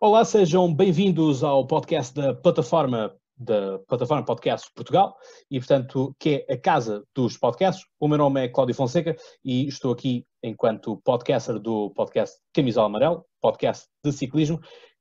[0.00, 5.16] Olá, sejam bem-vindos ao podcast da plataforma da plataforma Podcast Portugal
[5.50, 7.84] e, portanto, que é a casa dos podcasts.
[7.98, 13.24] O meu nome é Cláudio Fonseca e estou aqui enquanto podcaster do podcast Camisola Amarelo,
[13.40, 14.60] podcast de ciclismo,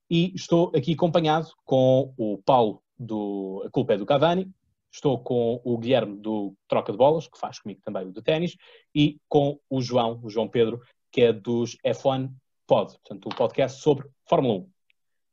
[0.10, 4.50] e estou aqui acompanhado com o Paulo do A Culpa é do Cavani,
[4.92, 8.56] estou com o Guilherme do Troca de Bolas, que faz comigo também o de ténis,
[8.96, 10.80] e com o João, o João Pedro,
[11.12, 12.32] que é dos F1
[12.66, 14.77] Pod, portanto, o podcast sobre Fórmula 1.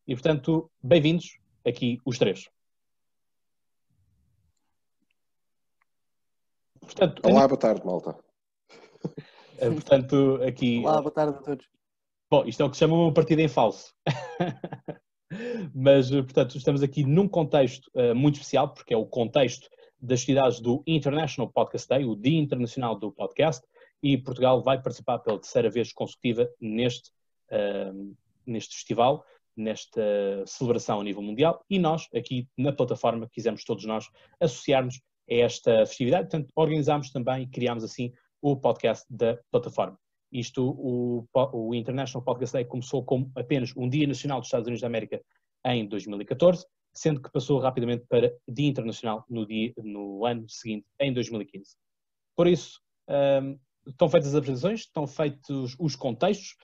[0.06, 2.50] E, portanto, bem-vindos aqui os três.
[6.78, 8.18] Portanto, Olá, boa tarde, malta.
[9.56, 10.80] Eh, portanto, aqui.
[10.80, 11.66] Olá, boa tarde a todos.
[12.30, 13.94] Bom, isto é o que se chama uma partida em falso.
[15.74, 20.20] Mas, eh, portanto, estamos aqui num contexto uh, muito especial, porque é o contexto das
[20.20, 23.66] cidades do International Podcast Day, o Dia Internacional do Podcast,
[24.02, 27.10] e Portugal vai participar pela terceira vez consecutiva neste,
[27.50, 28.14] uh,
[28.44, 29.24] neste festival,
[29.56, 30.02] nesta
[30.46, 34.08] celebração a nível mundial, e nós, aqui na plataforma, quisemos todos nós
[34.40, 39.98] associarmos a esta festividade, portanto, organizámos também e criámos assim o podcast da plataforma.
[40.30, 44.80] Isto, o, o International Podcast Day começou como apenas um Dia Nacional dos Estados Unidos
[44.80, 45.22] da América
[45.64, 51.12] em 2014, sendo que passou rapidamente para Dia Internacional no, dia, no ano seguinte, em
[51.12, 51.76] 2015.
[52.36, 56.56] Por isso, um, estão feitas as apresentações, estão feitos os contextos.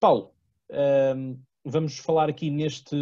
[0.00, 0.34] Paulo,
[1.16, 2.96] um, vamos falar aqui neste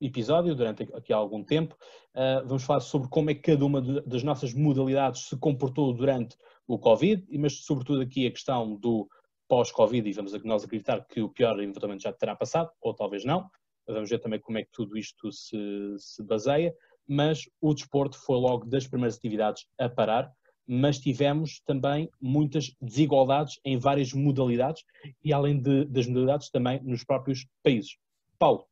[0.00, 1.76] episódio, durante aqui algum tempo,
[2.14, 6.36] uh, vamos falar sobre como é que cada uma das nossas modalidades se comportou durante
[6.66, 9.08] o Covid, mas sobretudo aqui a questão do
[9.48, 13.48] pós-Covid, e vamos nós acreditar que o pior eventualmente já terá passado, ou talvez não.
[13.86, 15.56] Vamos ver também como é que tudo isto se,
[15.98, 16.74] se baseia,
[17.06, 20.32] mas o desporto foi logo das primeiras atividades a parar,
[20.66, 24.84] mas tivemos também muitas desigualdades em várias modalidades
[25.24, 27.96] e além de, das modalidades também nos próprios países.
[28.38, 28.66] Paulo,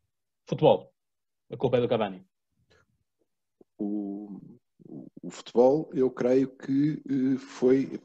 [0.48, 0.92] futebol,
[1.50, 2.24] a culpa é do Cavani.
[3.78, 4.40] O,
[5.22, 8.00] o futebol, eu creio que eh, foi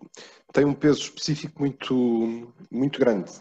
[0.54, 3.32] tem um peso específico muito muito grande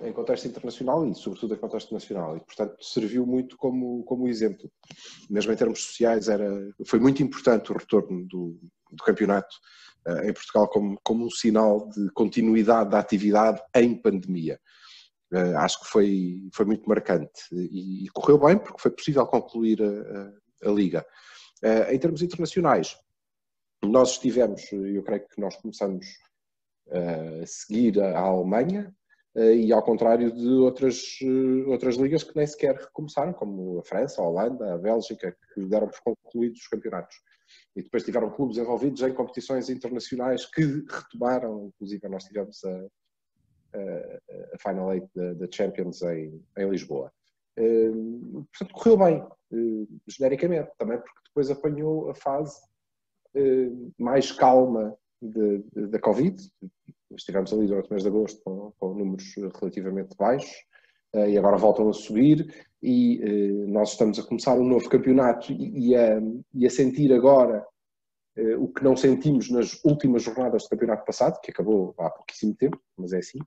[0.00, 4.70] em contexto internacional e sobretudo em contexto nacional e portanto serviu muito como como exemplo
[5.30, 6.46] mesmo em termos sociais era
[6.84, 8.58] foi muito importante o retorno do,
[8.92, 9.54] do campeonato
[10.06, 14.60] uh, em Portugal como como um sinal de continuidade da atividade em pandemia.
[15.32, 17.42] Uh, acho que foi foi muito marcante.
[17.52, 21.04] E, e, correu bem porque foi possível concluir a, a, a liga.
[21.90, 22.96] Em termos internacionais
[23.84, 26.06] nós estivemos, eu creio que nós começamos
[26.88, 28.94] eh, a seguir a Alemanha
[29.34, 33.82] eh, e ao contrário de outras, eh, outras ligas que nem sequer recomeçaram, como a
[33.82, 37.16] França, a Holanda, a Bélgica, que deram por concluídos os campeonatos.
[37.74, 42.86] E depois tiveram clubes envolvidos em competições internacionais que retomaram, inclusive nós tivemos a,
[43.74, 47.10] a, a Final Eight da Champions em, em Lisboa.
[47.56, 49.26] portanto, correu bem,
[50.06, 52.60] genericamente, também porque depois apanhou a fase
[53.34, 54.94] eh, mais calma
[55.90, 56.36] da Covid.
[57.16, 60.52] Estivemos ali durante o mês de agosto com, com números relativamente baixos
[61.14, 65.94] e agora voltam a subir e eh, nós estamos a começar um novo campeonato e,
[65.94, 66.20] a,
[66.54, 67.64] e a sentir agora
[68.58, 72.80] o que não sentimos nas últimas jornadas do campeonato passado, que acabou há pouquíssimo tempo,
[72.96, 73.38] mas é assim,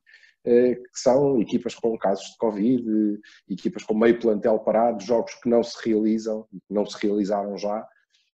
[0.43, 5.63] que são equipas com casos de Covid, equipas com meio plantel parado, jogos que não
[5.63, 7.83] se realizam, não se realizaram já,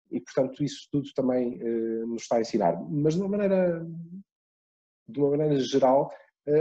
[0.09, 1.59] e, portanto, isso tudo também
[2.07, 2.81] nos está a ensinar.
[2.89, 3.85] Mas de uma maneira,
[5.05, 6.09] de uma maneira geral,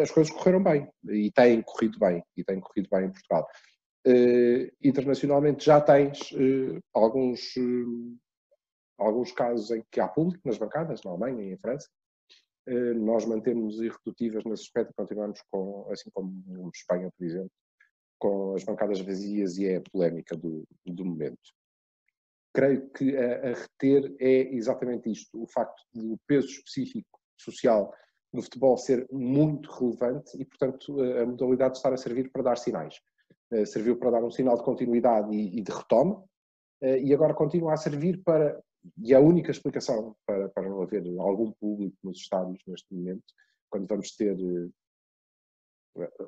[0.02, 3.47] as coisas correram bem e têm corrido bem, e têm corrido bem em Portugal.
[4.06, 6.32] Uh, internacionalmente já tens
[6.94, 7.54] alguns,
[8.98, 11.88] alguns casos em que há público nas bancadas, na Alemanha e em França.
[12.97, 17.50] nós mantemos irredutíveis nesse aspecto continuamos com, assim como em Espanha, por exemplo,
[18.18, 21.53] com as bancadas vazias e é a polémica do, do momento
[22.56, 27.92] creio que a, a, reter é exatamente isto, o facto do peso específico social
[28.36, 33.00] do futebol ser muito relevante e, portanto, a, modalidade estar a servir para dar sinais.
[33.52, 36.16] Uh, serviu para dar um sinal de continuidade e, de retoma,
[36.83, 38.60] uh, e agora continua a servir para,
[38.98, 43.24] e a única explicação para, para não haver algum público nos estádios neste momento,
[43.71, 44.72] quando vamos ter uh,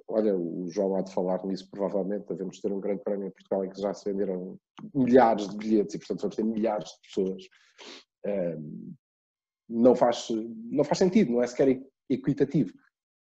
[0.08, 3.66] Olha, o João há de falar nisso, provavelmente devemos ter um grande prémio em Portugal
[3.66, 4.58] em que já se venderam
[4.94, 7.42] milhares de bilhetes e, portanto, vamos ter milhares de pessoas.
[9.68, 10.28] não, faz,
[10.70, 11.68] não faz sentido, não é sequer
[12.08, 12.72] equitativo.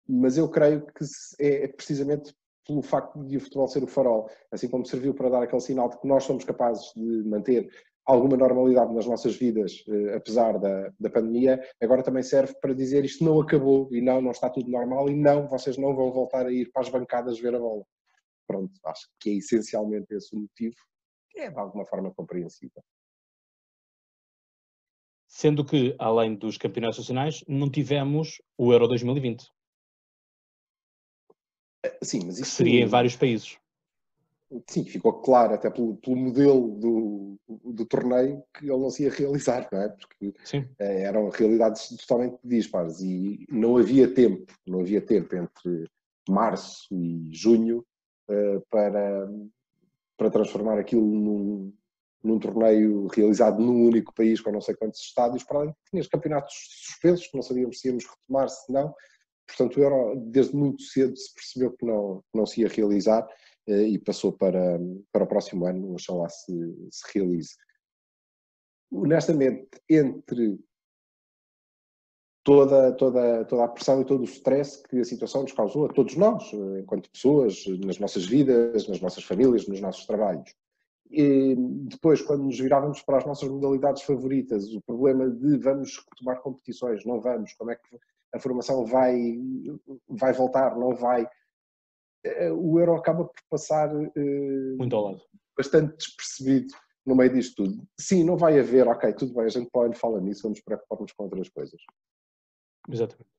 [0.08, 1.06] Mas eu creio que
[1.40, 2.34] é precisamente
[2.66, 5.90] pelo facto de o futebol ser o farol, assim como serviu para dar aquele sinal
[5.90, 7.70] de que nós somos capazes de manter
[8.06, 13.06] alguma normalidade nas nossas vidas, eh, apesar da, da pandemia, agora também serve para dizer
[13.06, 16.46] isto não acabou e não, não está tudo normal e não, vocês não vão voltar
[16.46, 17.86] a ir para as bancadas ver a bola.
[18.48, 20.76] pronto, acho que é essencialmente esse o motivo,
[21.30, 22.84] que é de alguma forma compreensível.
[25.42, 29.50] Sendo que, além dos campeonatos nacionais, não tivemos o Euro 2020.
[32.04, 33.58] Sim, mas isso seria em vários países.
[34.68, 37.40] Sim, ficou claro até pelo, pelo modelo do,
[37.74, 39.90] do, torneio que ele não se ia realizar, não é?
[39.90, 40.70] Porque Sim.
[40.78, 45.90] Eh, eram realidades totalmente dispares e não havia tempo, não havia tempo entre
[46.30, 47.84] março e junho
[48.30, 49.28] uh, para,
[50.16, 51.74] para transformar aquilo num,
[52.24, 56.08] num torneio realizado num único país com não sei quantos estádios, para além tinha os
[56.08, 58.94] campeonatos suspensos, que não sabíamos se íamos retomar, se não.
[59.48, 63.28] Portanto, o desde muito cedo, se percebeu que não, não se ia realizar
[63.68, 64.80] eh, e passou para,
[65.12, 66.54] para o próximo ano, oxalá se,
[66.90, 67.56] se realize.
[68.92, 70.60] Honestamente, entre
[72.44, 75.94] toda, toda, toda a pressão e todo o stress que a situação nos causou a
[75.94, 80.54] todos nós, eh, enquanto pessoas, nas nossas vidas, nas nossas famílias, nos nossos trabalhos.
[81.12, 81.56] E
[81.90, 87.06] depois, quando nos virávamos para as nossas modalidades favoritas, o problema de vamos tomar competições,
[87.06, 88.00] não vamos, como é que
[88.34, 89.38] a formação vai,
[90.08, 91.28] vai voltar, não vai,
[92.24, 95.22] eh, o euro acaba por passar eh, Muito ao lado.
[95.58, 96.74] bastante despercebido
[97.06, 97.84] no meio disto tudo.
[98.00, 101.24] Sim, não vai haver, ok, tudo bem, a gente pode falar nisso, vamos preocupar-nos com
[101.24, 101.82] outras coisas.
[102.90, 103.30] Exatamente.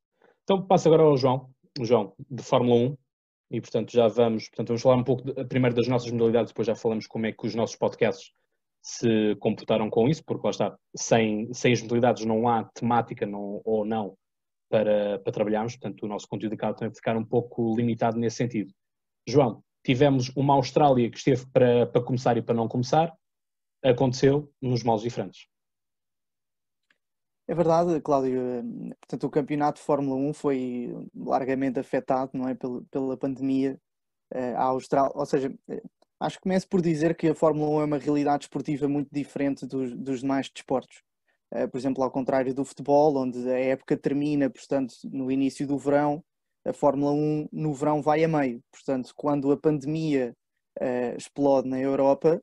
[0.42, 2.96] Então passo agora ao João, João, de Fórmula 1,
[3.52, 6.66] e portanto já vamos, portanto vamos falar um pouco de, primeiro das nossas modalidades, depois
[6.66, 8.32] já falamos como é que os nossos podcasts
[8.82, 13.60] se comportaram com isso, porque lá está, sem, sem as modalidades não há temática não,
[13.64, 14.16] ou não
[14.70, 18.72] para, para trabalharmos, portanto o nosso conteúdo acaba também ficar um pouco limitado nesse sentido.
[19.28, 23.12] João, tivemos uma Austrália que esteve para, para começar e para não começar,
[23.84, 25.46] aconteceu nos modos diferentes.
[27.48, 28.40] É verdade, Cláudio.
[29.00, 33.78] Portanto, o campeonato de Fórmula 1 foi largamente afetado, não é, pela, pela pandemia.
[34.56, 35.82] A Austrália, ou seja, eh,
[36.18, 39.66] acho que começo por dizer que a Fórmula 1 é uma realidade esportiva muito diferente
[39.66, 41.02] dos, dos demais desportos.
[41.52, 45.76] Uh, por exemplo, ao contrário do futebol, onde a época termina, portanto, no início do
[45.76, 46.24] verão,
[46.64, 48.62] a Fórmula 1 no verão vai a meio.
[48.72, 50.34] Portanto, quando a pandemia
[51.16, 52.40] explode na Europa,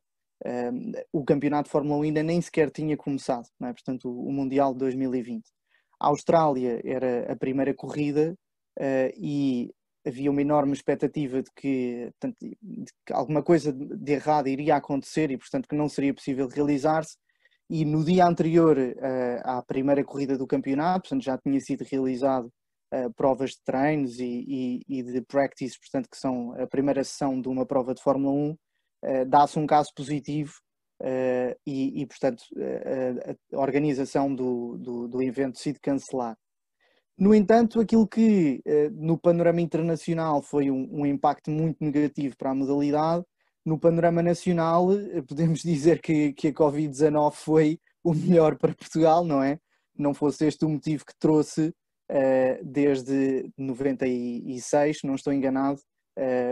[1.12, 3.74] o campeonato de Fórmula 1 ainda nem sequer tinha começado, é?
[3.74, 5.44] portanto, o, Mundial de 2020.
[6.00, 8.38] A Austrália era a primeira corrida
[8.80, 9.74] uh, e
[10.06, 15.38] havia uma enorme expectativa de que, de que, alguma coisa de errado iria acontecer e,
[15.38, 17.18] portanto, que não seria possível realizar-se.
[17.70, 22.52] E no dia anterior uh, à primeira corrida do campeonato, portanto, já tinha sido realizado
[22.94, 27.40] uh, provas de treinos e, e, e, de practice, portanto, que são a primeira sessão
[27.40, 28.58] de uma prova de Fórmula 1,
[29.04, 30.54] uh, dá-se um caso positivo
[31.02, 36.38] uh, e, e, portanto, uh, a organização do, do, do, evento decide cancelar.
[37.18, 38.64] No entanto, aquilo que
[38.94, 43.26] no panorama internacional foi um, um, impacto muito negativo para a modalidade,
[43.66, 44.88] no panorama nacional
[45.28, 49.60] podemos dizer que, que a Covid-19 foi o melhor para Portugal, não é?
[49.98, 51.74] Não fosse este o motivo que trouxe
[52.64, 55.82] desde 96, não estou enganado,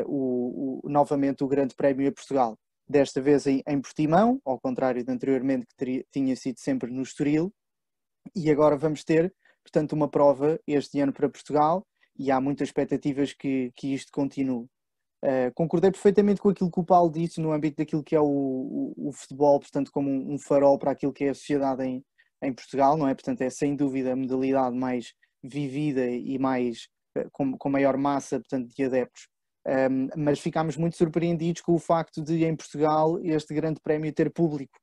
[0.06, 2.58] o, o, novamente o Grande Prémio a Portugal.
[2.88, 7.02] Desta vez em, em Portimão, ao contrário de anteriormente que teria, tinha sido sempre no
[7.02, 7.54] Estoril.
[8.36, 9.34] E agora vamos ter,
[9.64, 11.86] portanto, uma prova este ano para Portugal
[12.18, 14.68] e há muitas expectativas que, que isto continue.
[15.24, 18.26] Uh, concordei perfeitamente com aquilo que o Paulo disse no âmbito daquilo que é o,
[18.26, 22.04] o, o futebol, portanto, como um, um, farol para aquilo que é a sociedade em,
[22.42, 23.16] em Portugal, não é?
[23.16, 25.14] Portanto, é sem dúvida a modalidade mais
[25.44, 26.88] vivida e mais
[27.18, 29.28] uh, com, com maior massa, portanto, de adeptos
[29.68, 34.32] um, mas ficámos muito surpreendidos com o facto de, em Portugal, este grande prémio ter
[34.32, 34.80] público.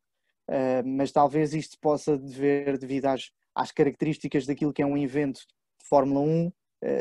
[0.49, 5.39] Uh, mas talvez isto possa dever devido às, às, características daquilo que é um evento
[5.39, 6.53] de Fórmula 1, uh,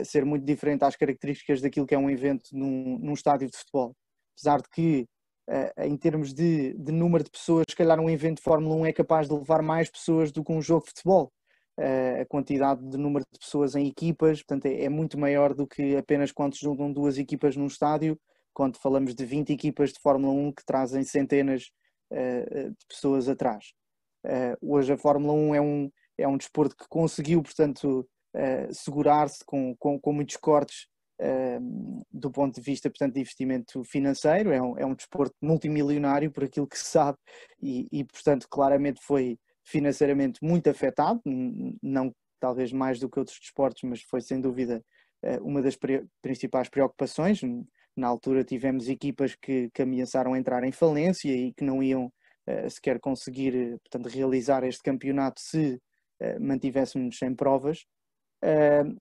[0.06, 3.94] ser muito diferente às características daquilo que é um evento num, num estádio de futebol.
[4.38, 5.06] Apesar de que,
[5.50, 8.86] uh, em termos de, de, número de pessoas, se calhar um evento de Fórmula 1
[8.86, 11.34] é capaz de levar mais pessoas do que um jogo de futebol.
[11.80, 15.66] Eh, a quantidade de número de pessoas em equipas, portanto é, é, muito maior do
[15.66, 18.20] que apenas quando se juntam duas equipas num estádio,
[18.54, 21.72] quando falamos de 20 equipas de Fórmula 1 que trazem centenas
[22.12, 23.74] uh, de pessoas atrás.
[24.62, 28.08] Hoje a Fórmula 1 é um, é um desporto que conseguiu, portanto,
[28.72, 30.88] segurar-se com, com, com, muitos cortes
[32.12, 36.44] do ponto de vista, portanto, de investimento financeiro, é um, é um desporto multimilionário por
[36.44, 37.18] aquilo que se sabe
[37.62, 41.22] e, e portanto, claramente foi financeiramente muito afetado,
[41.82, 44.84] não talvez mais do que outros desportos, mas foi sem dúvida
[45.24, 45.78] eh, uma das
[46.22, 47.40] principais preocupações.
[47.96, 52.70] Na altura tivemos equipas que, que ameaçaram entrar em falência e que não iam uh,
[52.70, 55.80] sequer conseguir eh, portanto, realizar este campeonato se
[56.40, 57.86] mantivéssemos sem provas.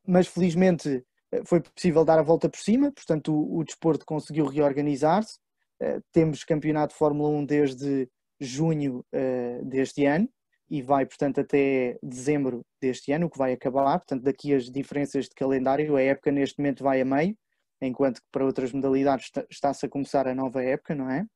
[0.05, 1.05] Mas felizmente
[1.47, 5.39] foi possível dar a volta por cima, portanto o, o desporto conseguiu reorganizar-se.
[6.11, 8.09] Temos campeonato de Fórmula 1 desde
[8.41, 9.05] junho
[9.63, 10.29] deste ano
[10.73, 13.99] e vai, portanto, até dezembro deste ano, que vai acabar.
[13.99, 17.37] Portanto, daqui as diferenças de calendário, a época neste momento vai a meio,
[17.83, 21.27] enquanto que para outras modalidades está-se a começar a nova época, não é?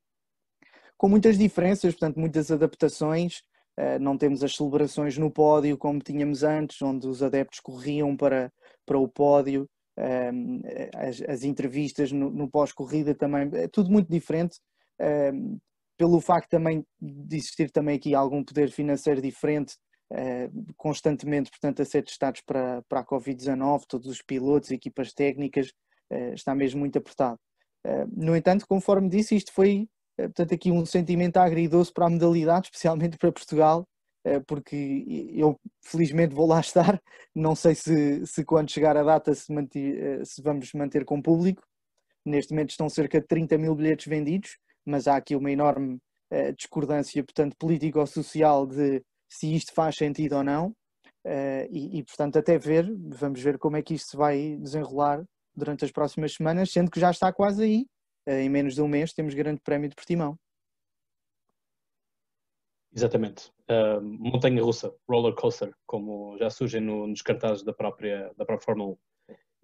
[0.96, 3.42] Com muitas diferenças, portanto, muitas adaptações.
[3.76, 8.50] Eh, não temos as celebrações no pódio como tínhamos antes, onde os adeptos corriam para,
[8.86, 10.62] para o pódio, ehm,
[10.94, 14.58] as, as entrevistas no, no pós-corrida também, é tudo muito diferente
[14.98, 15.58] ehm,
[15.96, 19.76] pelo facto também de existir também aqui algum poder financeiro diferente,
[20.76, 25.72] constantemente, portanto, a ser testados para, para a Covid-19, todos os pilotos, equipas técnicas,
[26.34, 27.38] está mesmo muito apertado.
[28.16, 33.18] no entanto, conforme disse, isto foi, portanto, aqui um sentimento agridoce para a modalidade, especialmente
[33.18, 33.86] para Portugal,
[34.46, 37.00] porque eu felizmente vou lá estar,
[37.34, 39.46] não sei se, se quando chegar a data se,
[40.24, 41.62] se vamos manter com público,
[42.24, 45.98] neste momento estão cerca de 30 mil bilhetes vendidos, mas há aqui uma enorme
[46.32, 50.68] uh, discordância, portanto, político-social de se isto faz sentido ou não.
[51.26, 55.24] Uh, e, e, portanto, até ver, vamos ver como é que isto se vai desenrolar
[55.54, 57.86] durante as próximas semanas, sendo que já está quase aí.
[58.28, 60.38] Uh, em menos de um mês temos grande prémio de Portimão.
[62.94, 63.52] Exatamente.
[64.00, 68.92] Montanha russa, roller coaster, como já surgem no, nos cartazes da própria, da própria Fórmula
[68.92, 68.96] 1.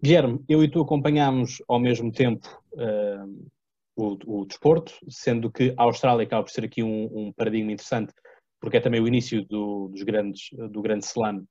[0.03, 3.51] Guilherme, eu e tu acompanhámos ao mesmo tempo uh,
[3.97, 8.13] o, o desporto, sendo que a Austrália acaba por ser aqui um, um paradigma interessante,
[8.61, 11.45] porque é também o início do, dos grandes, do grande slam,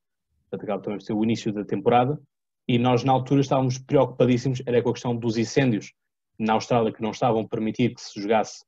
[0.49, 2.19] portanto acaba também por ser o início da temporada,
[2.67, 5.91] e nós na altura estávamos preocupadíssimos, era com a questão dos incêndios
[6.39, 8.63] na Austrália que não estavam a permitir que se jogasse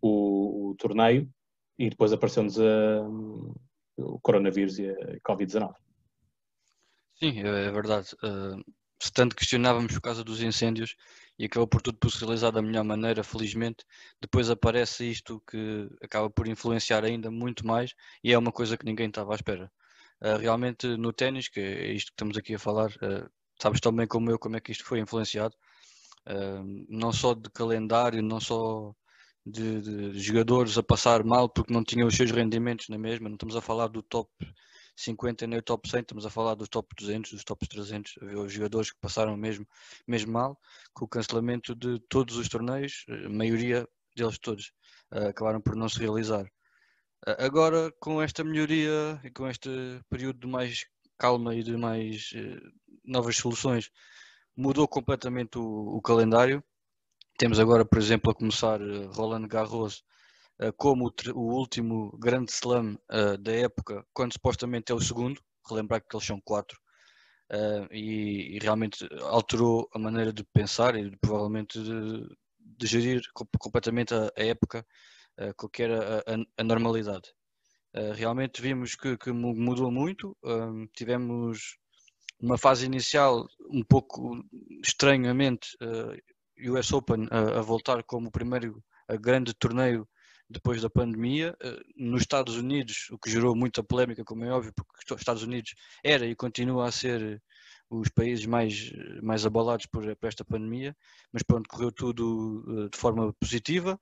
[0.00, 1.28] o, o torneio,
[1.78, 5.72] e depois apareceu-nos o coronavírus e a Covid-19.
[7.14, 8.08] Sim, é, é verdade.
[8.22, 8.62] Uh,
[9.02, 10.94] se tanto questionávamos por causa dos incêndios,
[11.36, 13.84] e acabou por tudo por se realizar da melhor maneira, felizmente.
[14.20, 18.84] Depois aparece isto que acaba por influenciar ainda muito mais e é uma coisa que
[18.84, 19.72] ninguém estava à espera.
[20.20, 23.28] Uh, realmente no ténis, que é isto que estamos aqui a falar, uh,
[23.60, 25.56] sabes tão bem como eu como é que isto foi influenciado,
[26.28, 28.94] uh, não só de calendário, não só
[29.44, 33.34] de, de, jogadores a passar mal porque não tinham os seus rendimentos na mesma, não
[33.34, 34.30] estamos a falar do top
[34.96, 38.52] 50 nem o top 100, estamos a falar dos top 200, dos top 300, os
[38.52, 39.66] jogadores que passaram mesmo,
[40.06, 40.58] mesmo mal,
[40.92, 44.72] com o cancelamento de todos os torneios, a maioria deles todos,
[45.12, 46.44] uh, acabaram por não se realizar.
[47.26, 49.70] Uh, agora, com esta melhoria e com este
[50.08, 50.86] período de mais
[51.18, 52.72] calma e de mais uh,
[53.04, 53.90] novas soluções,
[54.56, 56.62] mudou completamente o, o, calendário.
[57.38, 58.80] Temos agora, por exemplo, a começar
[59.14, 60.11] Roland Garros eh,
[60.76, 66.14] como o, último grande slam uh, da época, quando supostamente é o segundo, relembrar que
[66.14, 66.78] eles são quatro,
[67.50, 72.28] uh, e, e, realmente alterou a maneira de pensar e de, provavelmente de,
[72.60, 73.22] de, gerir
[73.58, 74.86] completamente a, a época
[75.40, 77.32] uh, que era a, a normalidade.
[78.14, 80.36] realmente vimos que, que mudou muito,
[80.94, 81.76] tivemos
[82.40, 84.42] uma fase inicial um pouco
[84.82, 85.76] estranhamente
[86.70, 88.82] US Open a voltar como o primeiro
[89.20, 90.08] grande torneio
[90.52, 91.56] depois da pandemia.
[91.60, 95.42] Eh, nos Estados Unidos, o que gerou muita polémica, como é óbvio, porque os Estados
[95.42, 97.42] Unidos era e continua a ser
[97.90, 98.92] os países mais,
[99.22, 100.96] mais abalados por, por esta pandemia,
[101.32, 103.98] mas pronto, correu tudo eh, de forma positiva.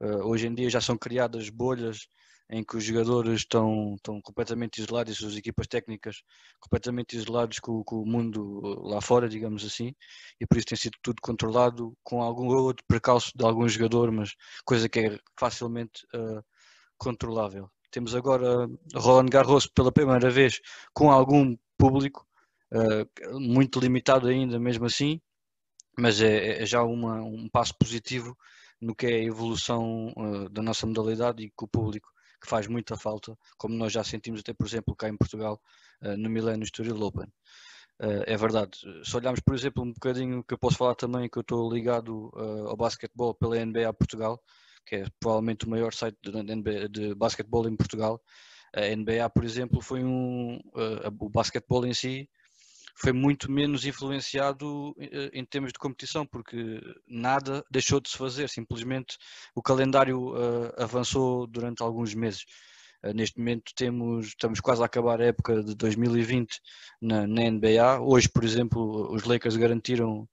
[0.00, 2.08] Eh, hoje em dia já são criadas bolhas
[2.52, 6.22] em que os jogadores estão, estão completamente isolados as equipas técnicas
[6.60, 9.94] completamente isolados com, com, o mundo lá fora, digamos assim,
[10.38, 14.34] e por isso tem sido tudo controlado com algum outro precalço de algum jogador, mas
[14.66, 16.44] coisa que é facilmente uh,
[16.98, 17.70] controlável.
[17.90, 20.60] Temos agora Roland Garros pela primeira vez
[20.92, 22.26] com algum público,
[22.70, 25.18] uh, muito limitado ainda mesmo assim,
[25.98, 28.36] mas é, é já uma, um passo positivo
[28.78, 32.11] no que é a evolução uh, da nossa modalidade e com o público
[32.42, 35.60] que faz muita falta, como nós já sentimos até, por exemplo, cá em Portugal,
[36.02, 37.26] uh, no Milênio Estoril Open.
[38.00, 38.78] Uh, é verdade.
[39.04, 42.30] Se olharmos, por exemplo, um bocadinho que eu posso falar também, que eu estou ligado
[42.34, 44.42] uh, ao basquetebol pela NBA Portugal,
[44.84, 48.20] que é provavelmente o maior site de, de basquetebol em Portugal.
[48.74, 50.58] A NBA, por exemplo, foi um.
[51.20, 52.28] o basquetebol em si
[52.94, 58.48] foi muito menos influenciado eh, em termos de competição, porque nada deixou de se fazer,
[58.48, 59.16] simplesmente
[59.54, 62.44] o calendário uh, avançou durante alguns meses.
[63.04, 66.60] Uh, neste momento temos, estamos quase a acabar a época de 2020
[67.00, 68.00] na, na NBA.
[68.00, 70.28] Hoje, por exemplo, os Lakers garantiram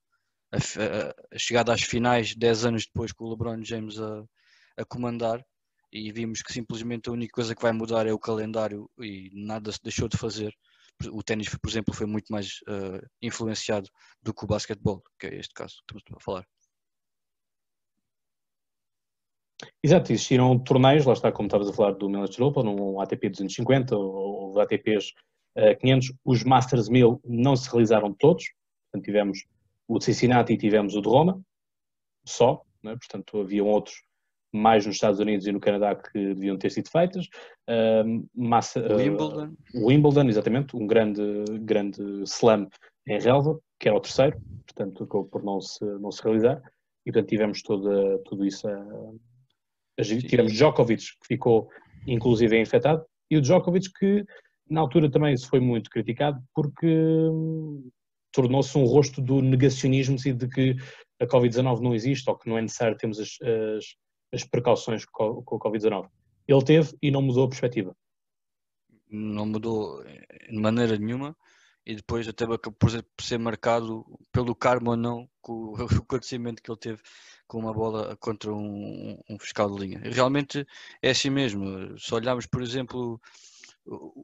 [0.52, 4.24] a, a, a, chegada às finais 10 anos depois com o LeBron James a,
[4.78, 5.44] a comandar
[5.92, 9.72] e vimos que simplesmente a única coisa que vai mudar é o calendário e nada
[9.72, 10.54] se deixou de fazer
[11.08, 13.90] o ténis, por exemplo, foi muito mais uh, influenciado
[14.22, 16.48] do que o basquetebol, que é este caso que estamos a falar.
[19.84, 23.96] Exato, existiram torneios, lá está, como estavas a falar do Manager Open, um ATP 250
[23.96, 25.14] ou, ou ATPs
[25.58, 26.14] uh, 500.
[26.24, 28.46] Os Masters 1000 não se realizaram todos,
[28.86, 29.46] portanto tivemos
[29.88, 31.42] o de Cincinnati e tivemos o de Roma,
[32.26, 32.96] só, né?
[32.96, 34.02] portanto haviam outros
[34.52, 37.26] mais nos Estados Unidos e no Canadá que deviam ter sido feitas.
[37.70, 39.54] Uh, massa, uh, Wimbledon.
[39.76, 41.22] Wimbledon, exatamente, um grande,
[41.62, 42.68] grande slam
[43.08, 46.62] em relva, que era o terceiro, portanto acabou por não se, não se realizar.
[47.06, 48.76] E portanto tivemos toda, tudo isso a,
[50.00, 51.70] a Tivemos Djokovic, que ficou
[52.08, 54.26] inclusive infectado, e o Djokovic que
[54.70, 57.90] na altura também se foi muito criticado porque hum,
[58.32, 60.76] tornou-se um rosto do negacionismo e de que
[61.20, 63.86] a Covid-19 não existe ou que não é necessário termos as, as
[64.32, 66.10] as precauções com, o Covid-19.
[66.48, 67.96] Ele teve e não mudou a perspectiva.
[69.10, 71.36] Não mudou de maneira nenhuma
[71.86, 76.80] e depois até por ser marcado pelo karma ou não com o acontecimento que ele
[76.80, 77.02] teve
[77.48, 80.02] com uma bola contra um, um fiscal de linha.
[80.04, 80.66] Realmente
[81.02, 81.98] é assim mesmo.
[81.98, 83.20] Se olharmos, por exemplo,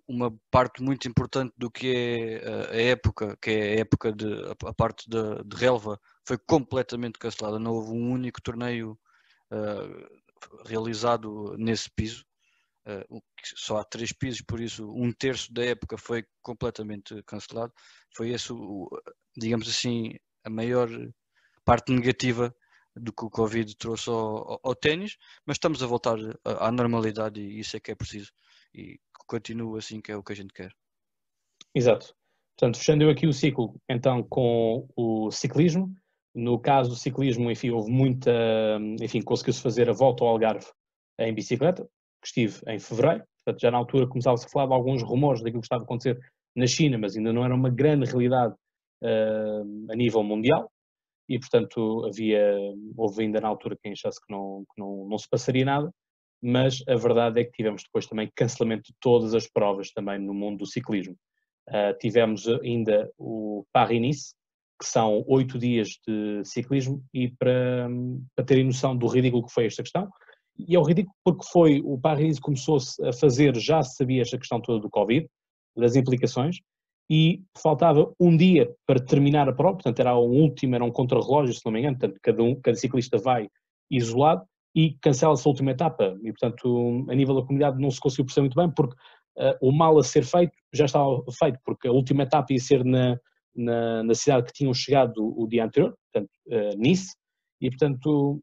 [0.08, 4.28] uma parte muito importante do que é a época, que é a época de
[4.64, 7.58] a parte de, de relva, foi completamente cancelada.
[7.58, 8.98] Não houve um único torneio
[9.56, 12.26] uh, realizado nesse piso.
[12.88, 17.74] Uh, só há três pisos, por isso um terço da época foi completamente cancelado.
[18.16, 18.90] Foi esse, o,
[19.36, 20.90] digamos assim, a maior
[21.64, 22.56] parte negativa
[22.96, 26.72] do que o Covid trouxe ao, ao, ao ténis, mas estamos a voltar à, à
[26.72, 28.32] normalidade e isso é que é preciso.
[28.74, 30.72] E continua assim que é o que a gente quer.
[31.74, 32.16] Exato.
[32.58, 35.94] Portanto, fechando eu aqui o ciclo, então, com o ciclismo,
[36.36, 38.30] no caso do ciclismo, enfim, houve muita,
[39.02, 40.68] enfim, conseguiu-se fazer a volta ao Algarve
[41.18, 41.88] em bicicleta,
[42.22, 45.62] que estive em fevereiro, portanto já na altura começava-se a falar de alguns rumores daquilo
[45.62, 46.20] que estava a acontecer
[46.54, 48.54] na China, mas ainda não era uma grande realidade
[49.02, 50.70] uh, a nível mundial,
[51.30, 52.58] e portanto havia,
[52.98, 55.90] houve ainda na altura quem achasse que não, que não, não se passaria nada,
[56.44, 60.34] mas a verdade é que tivemos depois também cancelamento de todas as provas também no
[60.34, 61.16] mundo do ciclismo.
[61.70, 64.36] Uh, tivemos ainda o Paris-Nice,
[64.80, 67.88] que são oito dias de ciclismo, e para,
[68.36, 70.10] para terem noção do ridículo que foi esta questão,
[70.58, 74.38] e é o ridículo porque foi, o Paris começou-se a fazer, já se sabia esta
[74.38, 75.28] questão toda do Covid,
[75.76, 76.58] das implicações,
[77.10, 81.54] e faltava um dia para terminar a prova, portanto era um último, era um contrarrelógio,
[81.54, 83.48] se não me engano, portanto cada, um, cada ciclista vai
[83.92, 88.26] isolado e cancela-se a última etapa, e portanto a nível da comunidade não se conseguiu
[88.26, 88.96] perceber muito bem, porque
[89.38, 92.84] uh, o mal a ser feito já estava feito, porque a última etapa ia ser
[92.84, 93.20] na,
[93.56, 97.16] na, na cidade que tinham chegado o, dia anterior, portanto, uh, Nice,
[97.62, 98.42] e portanto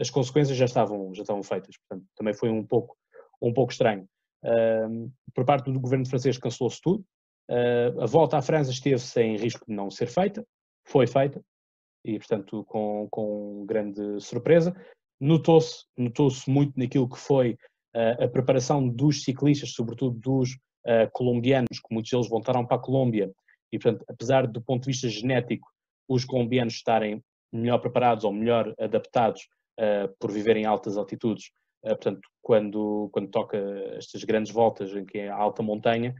[0.00, 2.96] as consequências já estavam, já estavam feitas, portanto também foi um pouco,
[3.40, 4.06] um pouco estranho.
[4.44, 7.04] Uh, por parte do governo francês cancelou-se tudo,
[7.50, 10.44] uh, a volta à França esteve sem risco de não ser feita,
[10.84, 11.40] foi feita,
[12.04, 14.74] e portanto com, com grande surpresa.
[15.20, 17.52] Notou-se notou muito naquilo que foi
[17.94, 20.58] uh, a preparação dos ciclistas, sobretudo dos
[21.12, 23.30] colombianos, que muitos deles voltaram para a Colômbia
[23.72, 25.68] e, portanto, apesar do ponto de vista genético,
[26.08, 29.48] os colombianos estarem melhor preparados ou melhor adaptados
[29.80, 31.50] uh, por viverem em altas altitudes,
[31.84, 33.56] uh, portanto, quando, quando toca
[33.96, 36.14] estas grandes voltas em que é alta montanha,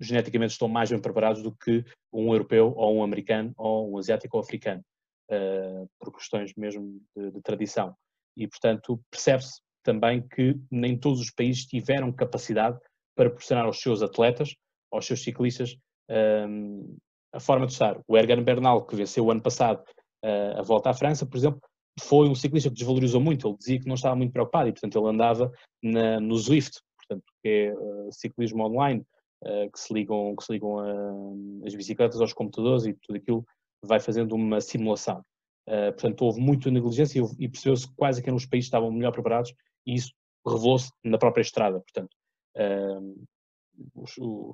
[0.00, 4.36] geneticamente estão mais bem preparados do que um europeu ou um americano ou um asiático
[4.36, 4.82] ou africano,
[5.30, 7.94] uh, por questões mesmo de, de tradição.
[8.36, 12.78] E, portanto, percebe-se também que nem todos os países tiveram capacidade
[13.14, 14.56] para proporcionar aos seus atletas,
[14.90, 15.76] aos seus ciclistas,
[16.10, 16.96] um,
[17.32, 18.00] a forma de estar.
[18.06, 19.82] O Ergan Bernal, que venceu o ano passado
[20.24, 21.60] uh, a volta à França, por exemplo,
[22.00, 23.46] foi um ciclista que desvalorizou muito.
[23.48, 27.24] Ele dizia que não estava muito preocupado e, portanto, ele andava na, no Zwift, portanto,
[27.42, 29.04] que é uh, ciclismo online,
[29.42, 33.44] uh, que se ligam, que se ligam a, as bicicletas aos computadores e tudo aquilo
[33.82, 35.22] vai fazendo uma simulação.
[35.66, 39.52] portanto, houve muita negligência e, e percebeu-se que quase que os países estavam melhor preparados
[39.86, 40.10] e isso
[40.46, 41.80] revelou-se na própria estrada.
[41.80, 42.16] Portanto,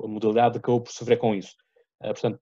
[0.04, 1.54] a modalidade acabou por sofrer com isso.
[2.02, 2.40] Uh, portanto,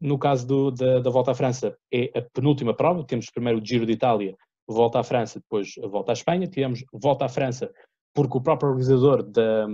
[0.00, 3.04] no caso do, da, da, volta à França, é a penúltima prova.
[3.04, 6.46] Temos primeiro o Giro de Itália, volta à França, depois a volta à Espanha.
[6.46, 7.70] Tivemos volta à França
[8.14, 9.66] porque o próprio organizador, da,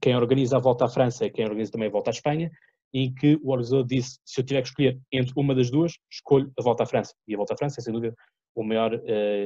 [0.00, 2.50] quem organiza a volta à França é quem organiza também a volta à Espanha,
[2.92, 6.52] em que o organizador disse: se eu tiver que escolher entre uma das duas, escolho
[6.58, 7.14] a volta à França.
[7.26, 8.14] E a volta à França é, sem dúvida,
[8.54, 9.00] o maior uh,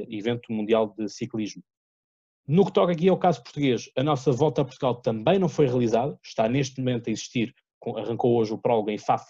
[0.08, 1.62] evento mundial de ciclismo.
[2.46, 5.66] No que toca aqui ao caso português, a nossa volta a Portugal também não foi
[5.66, 7.54] realizada, está neste momento a existir,
[7.96, 9.24] arrancou hoje o prólogo em FAF,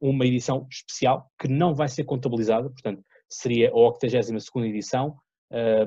[0.00, 5.16] uma edição especial que não vai ser contabilizada, portanto, seria a 82 edição,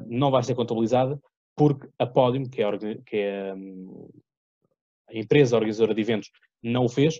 [0.07, 1.19] não vai ser contabilizada
[1.55, 6.29] porque a Podium, que é, a, que é a empresa organizadora de eventos
[6.63, 7.19] não o fez,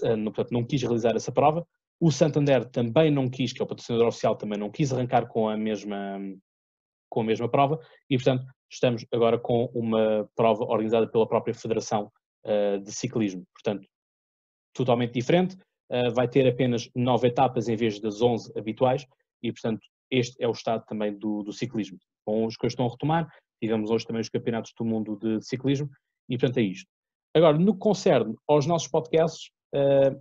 [0.00, 1.66] portanto, não quis realizar essa prova.
[2.00, 5.48] O Santander também não quis, que é o patrocinador oficial, também não quis arrancar com
[5.48, 6.18] a mesma,
[7.12, 12.10] com a mesma prova e, portanto, estamos agora com uma prova organizada pela própria Federação
[12.46, 13.44] uh, de Ciclismo.
[13.52, 13.86] Portanto,
[14.72, 15.54] totalmente diferente,
[15.90, 19.06] uh, vai ter apenas nove etapas em vez das onze habituais
[19.42, 21.98] e, portanto, este é o estado também do, do ciclismo.
[22.24, 23.30] Com os que estão a retomar,
[23.62, 25.90] tivemos hoje também os campeonatos do mundo de ciclismo
[26.30, 26.88] e, portanto, é isto.
[27.34, 30.18] Agora, no que concerne aos nossos podcasts, uh,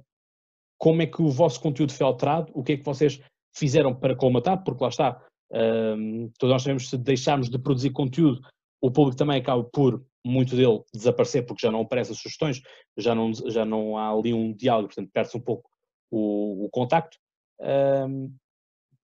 [0.77, 2.51] como é que o vosso conteúdo foi alterado?
[2.53, 3.21] O que é que vocês
[3.55, 4.61] fizeram para colmatar?
[4.63, 8.41] Porque lá está, um, todos nós sabemos que se deixarmos de produzir conteúdo,
[8.81, 12.61] o público também acaba por, muito dele, desaparecer porque já não aparecem sugestões,
[12.97, 15.69] já não, já não há ali um diálogo, portanto perde-se um pouco
[16.09, 17.17] o, o contacto.
[17.59, 18.33] Um,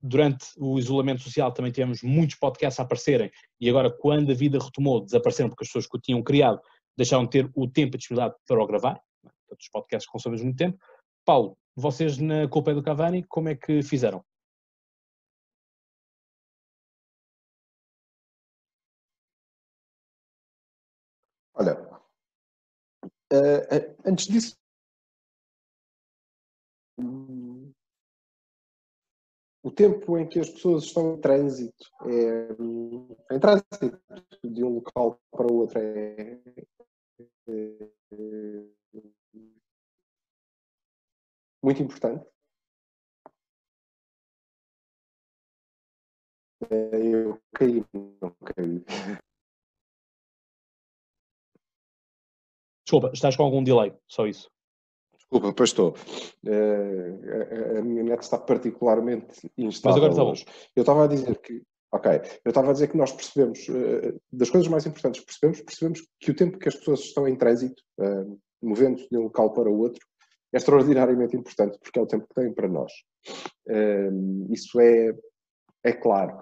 [0.02, 4.60] durante o isolamento social também tivemos muitos podcasts a aparecerem e agora quando a vida
[4.60, 6.62] retomou, desapareceram porque as pessoas que o tinham criado
[6.96, 10.58] deixaram de ter o tempo e disponibilidade para o gravar, portanto os podcasts consomem muito
[10.58, 10.78] tempo.
[11.26, 14.24] Paulo, vocês na Culpa do Cavani, como é que fizeram?
[23.34, 24.58] Uh, antes disso,
[29.68, 34.02] o tempo em que as pessoas estão em trânsito, é, em trânsito
[34.44, 36.40] de um local para o outro, é,
[37.50, 37.90] é,
[41.62, 42.26] muito importante.
[46.72, 48.84] Eu caí, não caí.
[52.88, 54.50] Desculpa, estás com algum delay, só isso.
[55.18, 55.94] Desculpa, pois estou.
[56.46, 60.04] Uh, a, minha net está particularmente instável.
[60.04, 62.12] Mas agora está Eu estava a dizer que, ok,
[62.46, 66.08] eu estava a dizer que nós percebemos, uh, das coisas mais importantes que percebemos, percebemos
[66.18, 69.70] que o tempo que as pessoas estão em trânsito, uh, movendo-se de um local para
[69.70, 70.08] o outro,
[70.54, 72.94] é extraordinariamente importante, porque é o tempo que têm para nós.
[74.50, 75.14] isso é,
[75.84, 76.42] é claro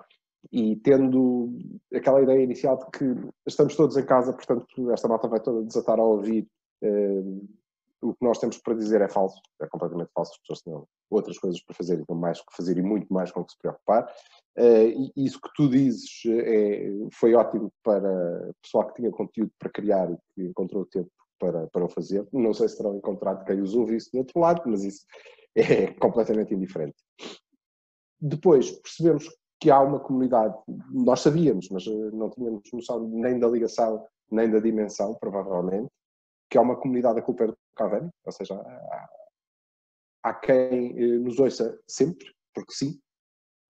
[0.52, 1.58] e tendo
[1.94, 6.00] aquela ideia inicial de que estamos todos em casa, portanto esta malta vai toda desatar
[6.00, 6.48] a ouvir
[6.84, 7.48] uh,
[8.02, 10.74] o que nós temos para dizer é falso, é completamente falso, as pessoas têm
[11.10, 14.06] outras coisas para fazer, então mais que fazer e muito mais com que se preocupar.
[14.58, 19.52] Uh, e isso que tu dizes é, foi ótimo para o pessoal que tinha conteúdo
[19.60, 22.28] para criar e que encontrou tempo para, para o fazer.
[22.32, 25.06] Não sei se terão encontrado quem os ouve isso do outro lado, mas isso
[25.56, 26.96] é completamente indiferente.
[28.20, 29.28] Depois percebemos
[29.60, 30.56] que há uma comunidade,
[30.92, 35.90] nós sabíamos, mas eh, não tínhamos noção nem da ligação, nem da dimensão, provavelmente,
[36.50, 39.10] que há uma comunidade a culpa do Cavani, ou seja, há,
[40.24, 43.00] há quem eh, nos ouça sempre, porque sim,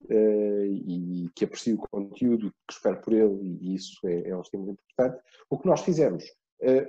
[0.10, 4.42] eh, e que aprecie o conteúdo, que espere por ele, e isso é, é um
[4.42, 5.24] estímulo importante.
[5.50, 6.24] O que nós fizemos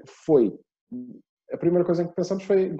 [0.06, 0.58] foi,
[1.52, 2.76] a primeira coisa em que pensamos foi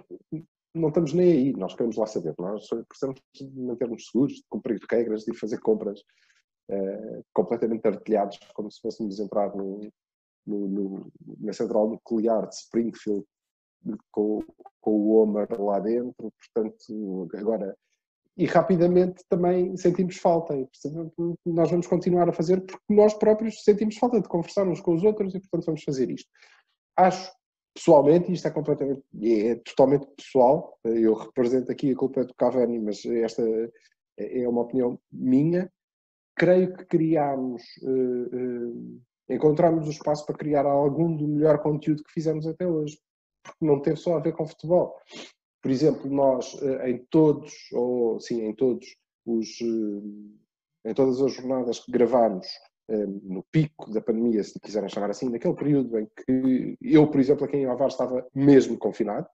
[0.77, 2.35] não estamos nem aí, nós queremos lá saber.
[2.39, 6.01] Nós precisamos de manter-nos seguros, de cumprir regras, de fazer compras
[6.71, 9.81] uh, completamente artilhados, como se fôssemos entrar no,
[10.47, 13.25] no, no, na central nuclear de Springfield
[14.11, 14.43] com,
[14.81, 16.33] com o Homer lá dentro.
[16.55, 17.77] Portanto, agora.
[18.39, 20.55] E rapidamente também sentimos falta.
[20.55, 24.81] E, portanto, nós vamos continuar a fazer porque nós próprios sentimos falta de conversar uns
[24.81, 26.29] com os outros e, portanto, vamos fazer isto.
[26.99, 27.33] Acho
[27.77, 33.05] pessoalmente, isto é completamente, é totalmente pessoal, eu represento aqui a culpa do Cavani, mas
[33.05, 33.43] esta
[34.19, 35.71] é uma opinião minha.
[36.35, 42.13] Creio que criámos, uh, uh, encontramos o espaço para criar algum do melhor conteúdo que
[42.13, 42.99] fizemos até hoje,
[43.43, 44.95] porque não teve só a ver com futebol.
[45.63, 48.87] Por exemplo, nós uh, em todos, ou sim, em todos
[49.27, 52.47] os, em todas as jornadas que gravamos
[52.89, 57.45] no pico da pandemia, se quiserem chamar assim, naquele período em que eu, por exemplo,
[57.45, 59.27] aqui em Ovar estava mesmo confinado.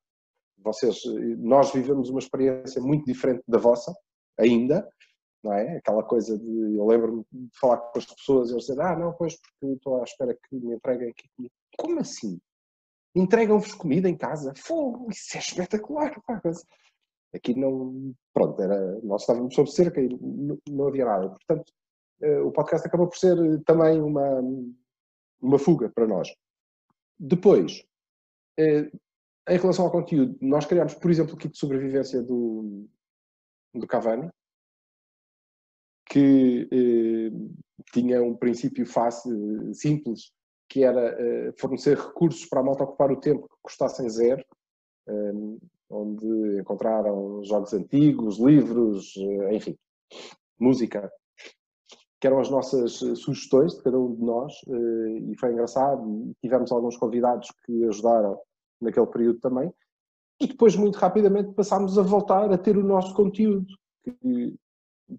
[0.58, 1.02] Vocês,
[1.38, 3.92] nós vivemos uma experiência muito diferente da vossa,
[4.38, 4.88] ainda,
[5.42, 5.76] não é?
[5.76, 9.12] Aquela coisa de, eu lembro-me de falar com as pessoas e eles dizer, ah, não,
[9.12, 11.54] pois, porque estou à espera que me entreguem aqui comida.
[11.76, 12.40] Como assim?
[13.14, 14.54] Entregam-vos comida em casa?
[14.56, 16.14] Fogo, isso é espetacular.
[17.34, 21.28] Aqui não, pronto, era, nós estávamos sob cerca e não, não havia nada.
[21.28, 21.91] Portanto, eh,
[22.22, 24.40] o podcast acabou por ser eh, também uma,
[25.40, 26.32] uma fuga para nós.
[27.18, 27.84] Depois,
[28.58, 28.90] eh,
[29.48, 32.86] em relação ao conteúdo, nós criámos, por exemplo, o kit de sobrevivência do,
[33.74, 34.30] do Cavani,
[36.08, 37.30] que eh,
[37.92, 40.32] tinha um princípio fácil, simples,
[40.68, 44.42] que era fornecer recursos para a malta ocupar o tempo que custassem zero,
[45.90, 49.14] onde encontraram jogos antigos, livros,
[49.50, 49.76] enfim,
[50.58, 51.12] música
[52.22, 56.32] que eram as nossas eh, sugestões de cada um de nós, eh, e foi engraçado.
[56.40, 58.38] Tivemos alguns convidados que ajudaram
[58.80, 59.74] naquele período também.
[60.40, 63.66] e depois, muito rapidamente, passámos a voltar a ter o nosso conteúdo,
[64.04, 64.56] que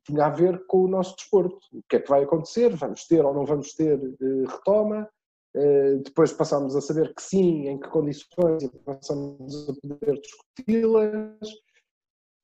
[0.06, 1.58] tinha a ver com o nosso desporto.
[1.74, 2.76] O que é que vai acontecer?
[2.76, 5.08] Vamos ter ou não vamos ter uh, retoma?
[6.04, 11.50] Depois passámos a saber que sim, em que condições, e passamos a poder discuti-las.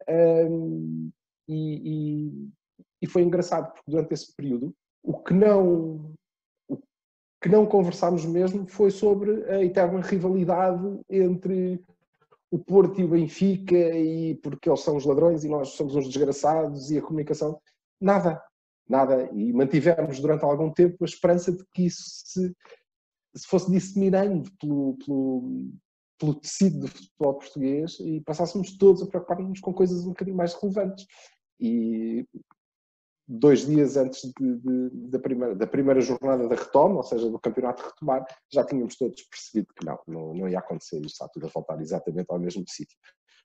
[0.07, 1.11] Um,
[1.47, 2.49] e, e,
[3.01, 6.13] e, foi engraçado, porque durante esse período, o que não,
[6.67, 6.77] o
[7.41, 11.81] que não conversámos mesmo foi sobre a eterna rivalidade entre
[12.51, 16.07] o Porto e o Benfica, e porque eles são os ladrões e nós somos os
[16.07, 17.61] desgraçados, e a comunicação.
[18.01, 18.41] Nada,
[18.87, 19.29] nada.
[19.33, 22.55] E mantivemos durante algum tempo a esperança de que isso se,
[23.35, 25.71] se fosse disseminando pelo, pelo,
[26.19, 30.53] pelo tecido do futebol português e passássemos todos a preocupar-nos com coisas um bocadinho mais
[30.55, 31.05] relevantes.
[31.59, 32.25] E
[33.29, 37.39] dois dias antes de, de, da, primeira, da primeira jornada da retoma, ou seja, do
[37.39, 41.45] campeonato retomar, já tínhamos todos percebido que não, não, não ia acontecer, isto está tudo
[41.45, 42.97] a voltar exatamente ao mesmo sítio.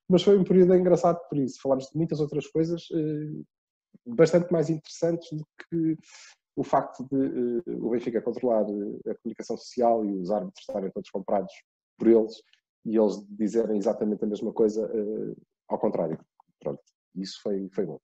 [0.09, 3.43] Mas foi um período engraçado por isso, falámos de muitas outras coisas eh,
[4.07, 5.99] bastante mais interessantes do que
[6.57, 10.91] o facto de eh, o Benfica controlar eh, a comunicação social e os árbitros estarem
[10.93, 11.53] todos comprados
[11.99, 12.43] por eles
[12.87, 14.91] e eles dizerem exatamente a mesma coisa
[15.69, 16.19] ao contrário.
[16.61, 16.83] Pronto,
[17.15, 17.99] isso foi, foi bom.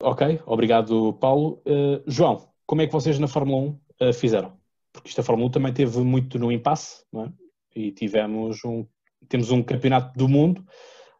[0.00, 1.60] Ok, obrigado, Paulo.
[1.66, 4.56] Uh, João, como é que vocês na Fórmula 1 uh, eh, fizeram?
[4.92, 7.32] Porque isto a Fórmula 1 também teve muito no impasse, não é?
[7.74, 8.86] E tivemos um,
[9.28, 10.64] temos um campeonato do mundo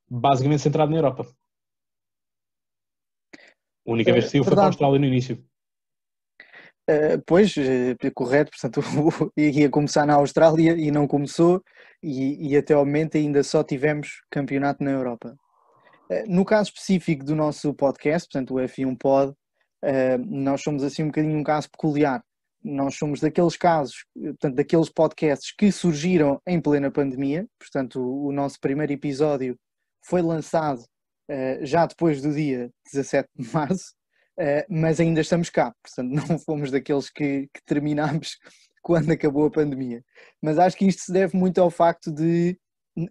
[0.08, 1.26] basicamente centrado na Europa.
[3.86, 5.44] A única vez que saiu foi para a Austrália no início.
[6.88, 8.80] Uh, pois, uh, correto, portanto
[9.36, 11.62] ia começar na Austrália e não começou
[12.02, 15.36] e, e até ao momento ainda só tivemos campeonato na Europa.
[16.10, 19.34] Eh, no caso específico do nosso podcast, portanto, o F1 Pod,
[19.84, 22.22] eh, nós somos assim um bocadinho um caso peculiar.
[22.64, 27.46] Nós somos daqueles casos, portanto, daqueles podcasts que surgiram em plena pandemia.
[27.58, 29.56] Portanto, o nosso primeiro episódio
[30.04, 30.82] foi lançado
[31.30, 33.94] eh, já depois do dia 17 de março,
[34.68, 35.72] mas ainda estamos cá.
[35.82, 38.38] Portanto, não fomos daqueles que, que terminámos
[38.82, 40.02] quando acabou a pandemia.
[40.42, 42.58] Mas acho que isto se deve muito ao facto de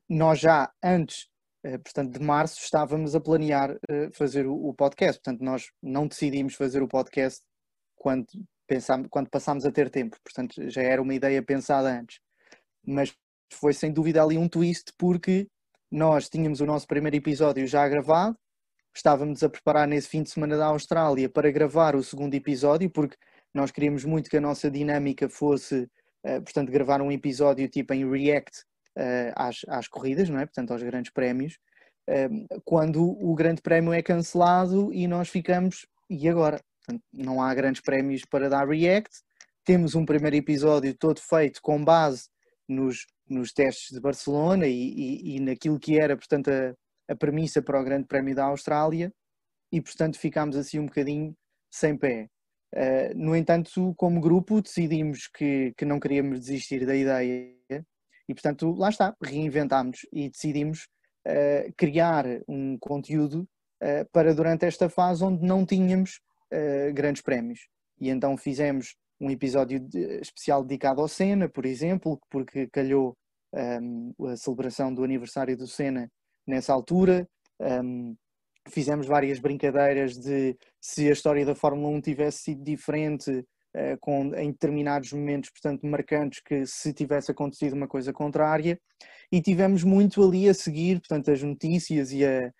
[0.09, 1.36] nós já antes eh,
[1.83, 5.21] portanto, de março estávamos a planear eh, fazer o podcast.
[5.21, 7.41] Portanto, nós não decidimos fazer o podcast
[7.95, 8.27] quando,
[8.67, 10.17] pensámos, quando passámos a ter tempo.
[10.23, 12.19] Portanto, já era uma ideia pensada antes.
[12.85, 13.13] Mas
[13.53, 15.47] foi sem dúvida ali um twist, porque
[15.91, 18.37] nós tínhamos o nosso primeiro episódio já gravado,
[18.95, 23.15] estávamos a preparar nesse fim de semana da Austrália para gravar o segundo episódio, porque
[23.53, 25.89] nós queríamos muito que a nossa dinâmica fosse,
[26.23, 28.63] eh, portanto, gravar um episódio tipo em React
[28.97, 30.45] uh, às, às corridas, não é?
[30.45, 31.57] Portanto, aos grandes prémios,
[32.09, 36.59] uh, quando o grande prémio é cancelado e nós ficamos, e agora?
[36.79, 39.11] Portanto, não há grandes prémios para dar react.
[39.63, 42.29] Temos um primeiro episódio todo feito com base
[42.67, 46.73] nos, nos testes de Barcelona e, e, e naquilo que era, portanto, a,
[47.09, 49.11] a premissa para o Grande Prémio da Austrália
[49.71, 51.35] e, portanto, ficámos assim um bocadinho
[51.69, 52.27] sem pé.
[52.73, 57.57] Uh, no entanto, como grupo, decidimos que, que não queríamos desistir da ideia
[58.27, 60.87] e portanto, lá está, reinventámos e decidimos
[61.27, 63.47] uh, criar um conteúdo
[63.81, 66.19] uh, para durante esta fase onde não tínhamos
[66.53, 67.67] uh, grandes prémios.
[67.99, 73.17] E então fizemos um episódio de, especial dedicado ao Senna, por exemplo, porque calhou
[73.51, 76.07] um, ehm, a celebração do aniversário do Senna
[76.45, 77.27] nessa altura.
[77.59, 78.15] Um, ehm,
[78.69, 83.43] fizemos várias brincadeiras de se a história da Fórmula 1 tivesse sido diferente,
[83.99, 88.79] com, em determinados momentos, portanto, marcantes, que se tivesse acontecido uma coisa contrária,
[89.31, 92.51] e tivemos muito ali a seguir, portanto, as notícias e a,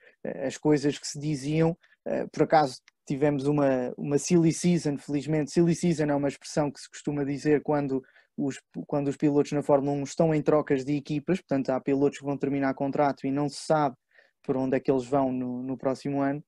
[0.46, 1.78] as coisas que se diziam.
[2.06, 5.52] Eh, por acaso tivemos uma, uma silly season, felizmente.
[5.52, 8.04] Silly season é uma expressão que se costuma dizer quando
[8.38, 12.20] os, quando os pilotos na Fórmula 1 estão em trocas de equipas, portanto, há pilotos
[12.20, 13.96] que vão terminar contrato e não se sabe
[14.44, 16.44] por onde é que eles vão no, no próximo ano.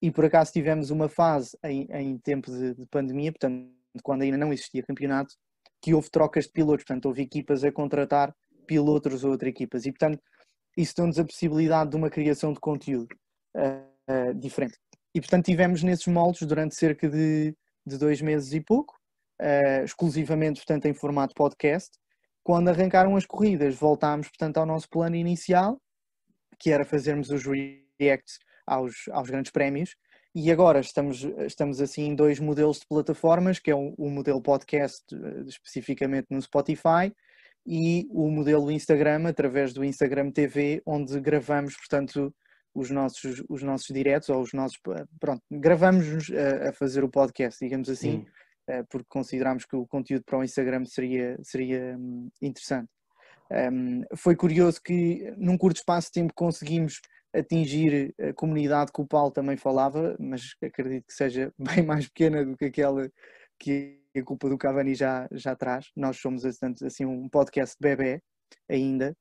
[0.00, 3.70] E por acaso tivemos uma fase em, em tempo de, de pandemia, portanto,
[4.02, 5.34] quando ainda não existia campeonato,
[5.80, 8.34] que houve trocas de pilotos, portanto, houve equipas a contratar
[8.66, 10.22] pilotos ou outras equipas, e portanto,
[10.76, 13.14] isso deu-nos a possibilidade de uma criação de conteúdo
[13.56, 14.78] uh, uh, diferente.
[15.14, 18.94] E portanto, tivemos nesses moldes durante cerca de, de dois meses e pouco,
[19.40, 21.90] uh, exclusivamente, portanto, em formato podcast.
[22.42, 25.80] Quando arrancaram as corridas, voltámos, portanto, ao nosso plano inicial,
[26.58, 27.44] que era fazermos os
[28.00, 29.94] reacts aos, aos grandes prémios,
[30.34, 34.40] e agora estamos, estamos assim em dois modelos de plataformas, que é o, o modelo
[34.40, 37.14] podcast eh, especificamente no Spotify
[37.66, 42.34] e o modelo Instagram através do Instagram TV, onde gravamos, portanto,
[42.74, 44.78] os nossos, os nossos diretos ou os nossos.
[45.20, 48.24] Pronto, gravamos a, a fazer o podcast, digamos assim,
[48.70, 52.88] uh, porque consideramos que o conteúdo para o Instagram seria, seria hum, interessante.
[53.50, 57.00] Um, foi curioso que num curto espaço de tempo conseguimos
[57.34, 62.44] atingir a comunidade que o Paulo também falava, mas acredito que seja bem mais pequena
[62.44, 63.10] do que aquela
[63.58, 65.90] que a culpa do Cavani já, já traz.
[65.96, 68.20] Nós somos assim um podcast bebê
[68.68, 69.16] ainda,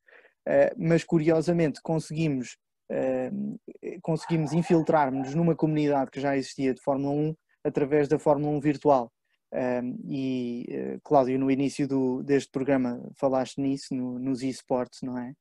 [0.47, 2.57] uh, mas curiosamente conseguimos,
[2.91, 8.59] uh, conseguimos infiltrar-nos numa comunidade que já existia de Fórmula 1 através da Fórmula 1
[8.59, 9.11] virtual.
[9.53, 15.33] Um, e Cláudio, no início do, deste programa falaste nisso, no, nos esportes, não é?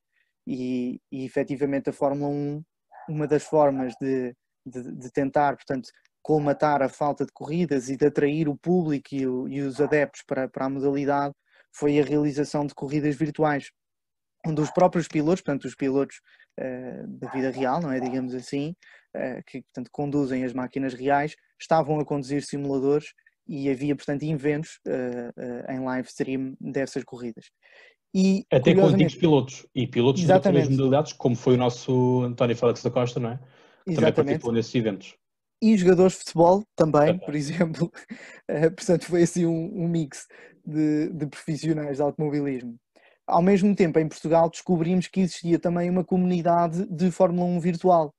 [0.47, 2.63] E, e efetivamente a Fórmula 1,
[3.09, 5.89] uma das formas de, de, de, tentar, portanto,
[6.23, 10.23] colmatar a falta de corridas e de atrair o público e, o, e os adeptos
[10.27, 11.35] para, para a modalidade
[11.73, 13.71] foi a realização de corridas virtuais,
[14.47, 16.17] onde os próprios pilotos, portanto, os pilotos
[16.59, 18.01] uh, da vida real, não é?
[18.01, 18.75] Digamos assim,
[19.17, 23.13] uh, que portanto, conduzem as máquinas reais, estavam a conduzir simuladores
[23.47, 27.51] e havia, portanto, eventos uh, uh, em live stream dessas corridas.
[28.15, 32.57] E, Até com antigos pilotos e pilotos de outras modalidades, como foi o nosso António
[32.57, 33.33] Félix da Costa, não é?
[33.35, 33.95] Exatamente.
[33.95, 35.17] Também participou nesses eventos.
[35.63, 37.93] E jogadores de futebol também, por exemplo.
[38.51, 40.27] Uh, portanto, foi assim um, um mix
[40.67, 42.77] de, de, profissionais de automobilismo.
[43.27, 48.13] Ao mesmo tempo, em Portugal, descobrimos que existia também uma comunidade de Fórmula 1 virtual.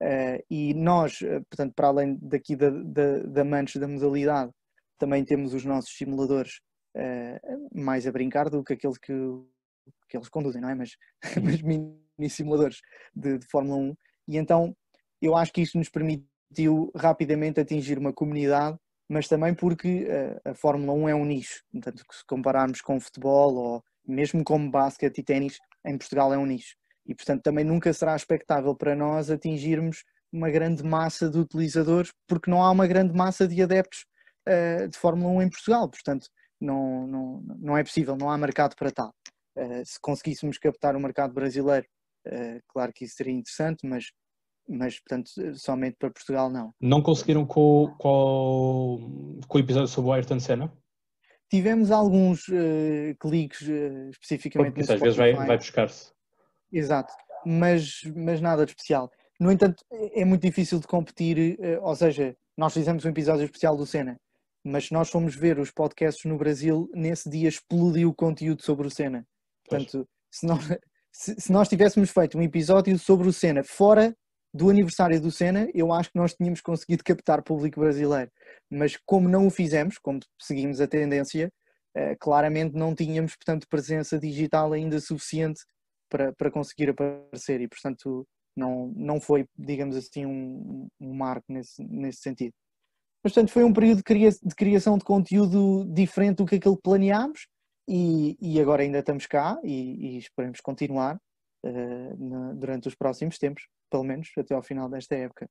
[0.00, 1.18] Uh, e nós,
[1.50, 4.52] portanto, para além daqui da, da, da amantes da modalidade,
[4.98, 6.60] também temos os nossos simuladores
[6.96, 9.12] uh, mais a brincar do que aqueles que,
[10.08, 10.74] que eles conduzem, não é?
[10.74, 10.96] Mas,
[11.42, 12.80] mas mini simuladores
[13.14, 13.96] de, de Fórmula 1.
[14.28, 14.76] E então
[15.20, 18.78] eu acho que isto nos permitiu rapidamente atingir uma comunidade,
[19.08, 20.06] mas também porque
[20.44, 21.62] a, a Fórmula 1 é um nicho.
[21.72, 26.46] Portanto, se compararmos com futebol ou mesmo com basquete e ténis, em Portugal é um
[26.46, 26.76] nicho.
[27.06, 32.50] E, portanto, também nunca será expectável para nós atingirmos uma grande massa de utilizadores, porque
[32.50, 34.04] não há uma grande massa de adeptos
[34.48, 36.26] uh, de Fórmula 1 em Portugal, portanto
[36.64, 39.14] não, não, não é possível, não há mercado para tal.
[39.56, 41.86] Uh, se conseguíssemos captar o mercado brasileiro,
[42.26, 44.06] uh, claro que isso seria interessante, mas,
[44.68, 46.72] mas portanto somente para Portugal não.
[46.80, 50.72] Não conseguiram com, com, com o episódio sobre o Ayrton Senna?
[51.50, 52.46] Tivemos alguns
[53.20, 53.68] cliques
[54.10, 56.10] especificamente Porque às vezes vai, vai buscar-se.
[56.72, 57.12] Exato,
[57.46, 59.08] mas, mas nada de especial.
[59.38, 63.76] No entanto, é, é muito difícil de competir, ou seja, nós fizemos um episódio especial
[63.76, 64.18] do Senna
[64.64, 68.86] mas se nós formos ver os podcasts no Brasil, nesse dia explodiu o conteúdo sobre
[68.86, 69.26] o Senna.
[69.68, 70.64] Portanto, se nós,
[71.12, 74.16] se, se nós tivéssemos feito um episódio sobre o Senna fora
[74.52, 78.30] do aniversário do Senna, eu acho que nós tínhamos conseguido captar público brasileiro.
[78.70, 81.52] Mas como não o fizemos, como seguimos a tendência,
[81.94, 85.60] eh, claramente não tínhamos, portanto, presença digital ainda suficiente
[86.08, 91.82] para, para conseguir aparecer e, portanto, não, não foi, digamos assim, um, um marco nesse,
[91.82, 92.54] nesse sentido.
[93.24, 96.76] Mas, portanto, foi um período de, cria de criação de conteúdo diferente do que aquele
[96.76, 97.46] que planeámos
[97.88, 101.16] e, e agora ainda estamos cá e, e esperemos continuar
[101.64, 105.48] uh, na, durante os próximos tempos, pelo menos até ao final desta época.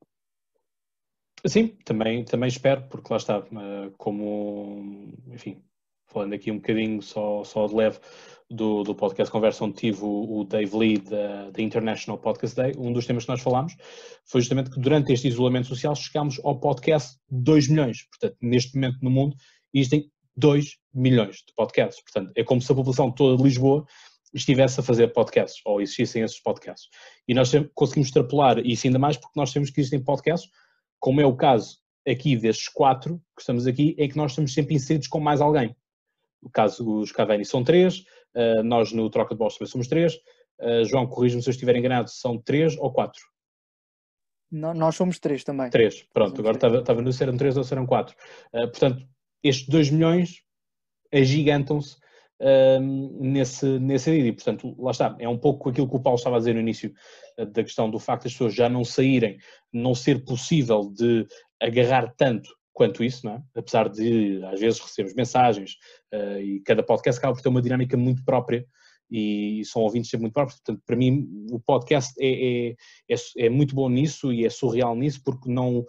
[1.48, 5.60] Sim, também, também espero, porque lá está, uh, como, enfim,
[6.08, 8.00] falando aqui um bocadinho só, só de leve
[8.50, 12.74] do, do podcast Conversa, onde tive o, o Dave Lee da, da, International Podcast Day,
[12.78, 13.76] um dos temas que nós falámos
[14.26, 18.04] foi justamente que durante este isolamento social chegámos ao podcast 2 milhões.
[18.10, 19.36] Portanto, neste momento no mundo
[19.74, 22.04] existem 2 milhões de podcasts.
[22.04, 23.86] Portanto, é como se a população toda de Lisboa
[24.34, 26.90] estivesse a fazer podcasts, ou existissem esses podcasts.
[27.28, 30.50] E nós conseguimos extrapolar isso ainda mais porque nós sabemos que existem podcasts,
[31.00, 34.76] como é o caso aqui destes quatro que estamos aqui, é que nós estamos sempre
[34.76, 35.76] inseridos com mais alguém.
[36.44, 38.00] No caso, os Cavani são três,
[38.36, 40.16] uh, nós no Troca de Bolas também somos três.
[40.60, 43.22] Uh, João, corrijo-me se eu estiver enganado, são três ou quatro?
[44.52, 45.70] Não, nós somos três também.
[45.70, 48.16] Três, pronto, agora estava, estava no se eram três ou se eram quatro.
[48.54, 49.08] Uh, portanto,
[49.42, 50.44] estes dois milhões
[51.14, 51.96] agigantam-se
[52.42, 52.80] uh,
[53.22, 56.40] nesse, nesse e portanto, lá está, é um pouco aquilo que o Paulo estava a
[56.40, 56.94] dizer no início
[57.38, 59.40] da questão do facto das pessoas já não saírem,
[59.72, 61.26] não ser possível de
[61.60, 63.44] agarrar tanto quanto isso, não é?
[63.56, 65.74] apesar de às vezes recebemos mensagens
[66.14, 68.66] uh, e cada podcast acaba por ter uma dinâmica muito própria
[69.10, 72.76] e são ouvintes sempre muito próprios, portanto para mim o podcast é, é,
[73.10, 75.86] é, é, muito bom nisso e é surreal nisso porque não,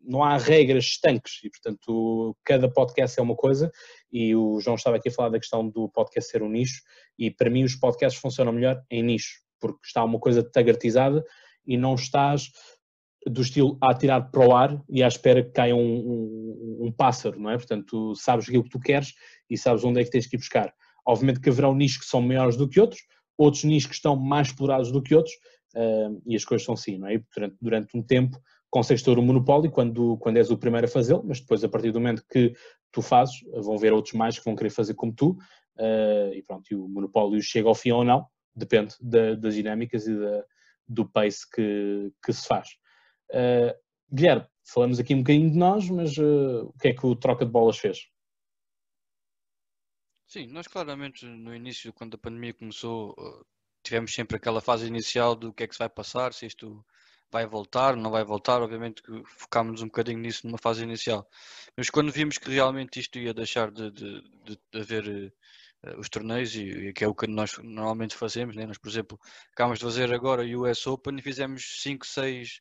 [0.00, 3.70] não há regras estanques e portanto cada podcast é uma coisa
[4.12, 6.80] e o João estava aqui a falar da questão do podcast ser um nicho
[7.18, 11.24] e para mim os podcasts funcionam melhor em nicho porque está uma coisa tagartizada
[11.66, 12.50] e não estás
[13.26, 16.92] do estilo a atirar para o ar e à espera que caia um, um, um
[16.92, 17.56] pássaro, não é?
[17.56, 19.14] Portanto, sabes o que tu queres
[19.48, 20.72] e sabes onde é que tens que ir buscar.
[21.06, 23.02] Obviamente que haverá nichos que são maiores do que outros,
[23.36, 25.34] outros nichos que estão mais explorados do que outros,
[25.74, 27.14] uh, e as coisas são assim, não é?
[27.14, 28.40] E durante, durante um tempo
[28.70, 31.90] consegues ter o monopólio quando, quando és o primeiro a fazê-lo, mas depois, a partir
[31.90, 32.54] do momento que
[32.92, 36.70] tu fazes, vão ver outros mais que vão querer fazer como tu, uh, e pronto,
[36.70, 40.44] e o monopólio chega ao fim ou não, depende da, das dinâmicas e da,
[40.88, 42.68] do pace que, que se faz.
[43.30, 43.74] Uh,
[44.12, 47.44] Guilherme, falamos aqui um bocadinho de nós, mas uh, o que é que o Troca
[47.44, 48.08] de Bolas fez?
[50.26, 53.16] Sim, nós claramente no início, quando a pandemia começou,
[53.82, 56.84] tivemos sempre aquela fase inicial do que é que se vai passar, se isto
[57.32, 61.28] vai voltar, não vai voltar, obviamente que focámos um bocadinho nisso numa fase inicial.
[61.76, 65.32] Mas quando vimos que realmente isto ia deixar de, de, de, de haver
[65.96, 68.66] os torneios, e, e, que é o que nós normalmente fazemos, né?
[68.66, 69.18] nós, por exemplo,
[69.52, 72.60] acabamos de fazer agora o US Open e fizemos 5, 6 uh,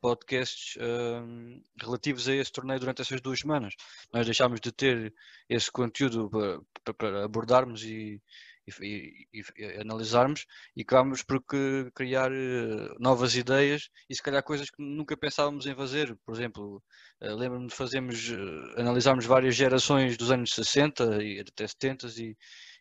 [0.00, 3.74] podcasts uh, relativos a esse torneio durante essas duas semanas.
[4.12, 5.14] Nós deixámos de ter
[5.48, 6.30] esse conteúdo
[6.84, 8.20] para, para, abordarmos e,
[8.80, 11.42] e, e, e, analisarmos e acabamos por
[11.94, 16.16] criar uh, novas ideias e se calhar coisas que nunca pensávamos em fazer.
[16.24, 16.82] Por exemplo,
[17.22, 22.36] uh, lembro-me de fazermos, uh, analisarmos várias gerações dos anos 60 e até 70 e,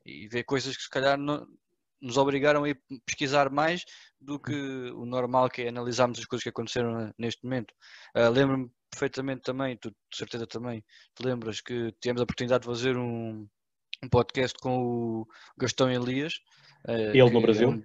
[0.06, 1.46] e ver coisas que se calhar não,
[2.02, 2.76] nos obrigaram a
[3.06, 3.86] pesquisar mais
[4.20, 4.54] do que
[4.92, 7.74] o normal que é analisarmos as coisas que aconteceram neste momento.
[8.34, 10.84] lembro-me perfeitamente também, tu de certeza também
[11.16, 13.48] te lembras que tivemos a oportunidade de fazer um,
[14.04, 15.28] um podcast com o
[15.58, 16.40] Gastão Elias.
[16.88, 17.70] Uh, ele no Brasil?
[17.70, 17.84] É um,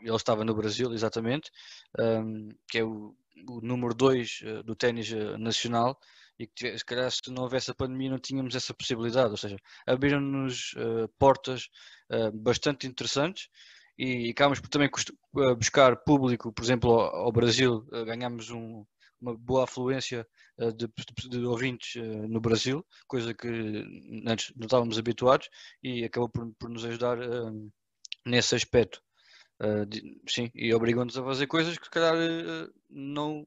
[0.00, 1.50] ele estava no Brasil, exatamente,
[1.98, 3.14] um, que é o,
[3.48, 5.98] o número 2 uh, eh, do ténis uh, nacional
[6.38, 9.56] e que se calhar se não houvesse a pandemia não tínhamos essa possibilidade, ou seja,
[9.86, 10.74] abriram-nos
[11.18, 11.68] portas
[12.34, 13.48] bastante interessantes
[13.98, 14.88] e acabamos por também
[15.56, 18.84] buscar público, por exemplo, ao, ao Brasil, ganhámos um,
[19.20, 20.26] uma boa afluência
[20.58, 20.88] uh, de,
[21.28, 23.48] de, ouvintes uh, no Brasil, coisa que
[24.26, 25.48] antes não estávamos habituados
[25.82, 27.72] e acabou por, por nos ajudar uh,
[28.24, 29.02] nesse aspecto.
[29.88, 32.14] De, sim, e obrigou-nos a fazer coisas que se calhar
[32.88, 33.44] não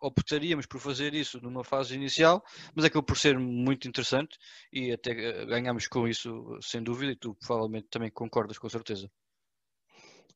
[0.00, 2.42] optaríamos por fazer isso numa fase inicial,
[2.74, 4.38] mas acabou por ser muito interessante
[4.72, 9.10] e até ganhamos com isso sem dúvida e tu provavelmente também concordas com certeza.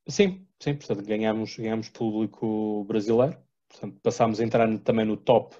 [0.08, 3.38] Sim, sim, portanto ganhamos, ganhamos público brasileiro
[3.72, 5.56] Portanto, passámos a entrar também no top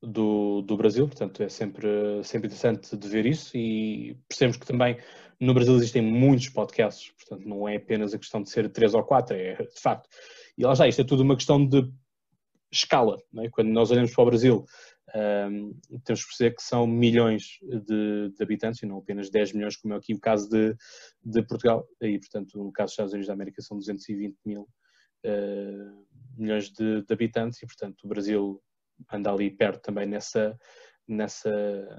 [0.00, 1.88] do, do Brasil, portanto é sempre,
[2.22, 4.96] sempre interessante de ver isso e percebemos que também
[5.40, 9.02] no Brasil existem muitos podcasts, portanto não é apenas a questão de ser três ou
[9.02, 10.08] quatro, é de facto.
[10.56, 11.82] E lá já, isto é tudo uma questão de
[12.72, 13.48] escala, é?
[13.48, 14.64] quando nós olhamos para o Brasil
[15.50, 15.72] um,
[16.04, 19.94] temos que perceber que são milhões de, de, habitantes e não apenas 10 milhões, como
[19.94, 20.76] é aqui o caso de,
[21.24, 24.68] de Portugal, e portanto no caso dos Estados Unidos da América são 220 mil
[25.24, 26.06] uh,
[26.36, 28.60] milhões de, de, habitantes e, portanto, o Brasil
[29.12, 30.56] anda ali perto também nessa,
[31.06, 31.50] nessa,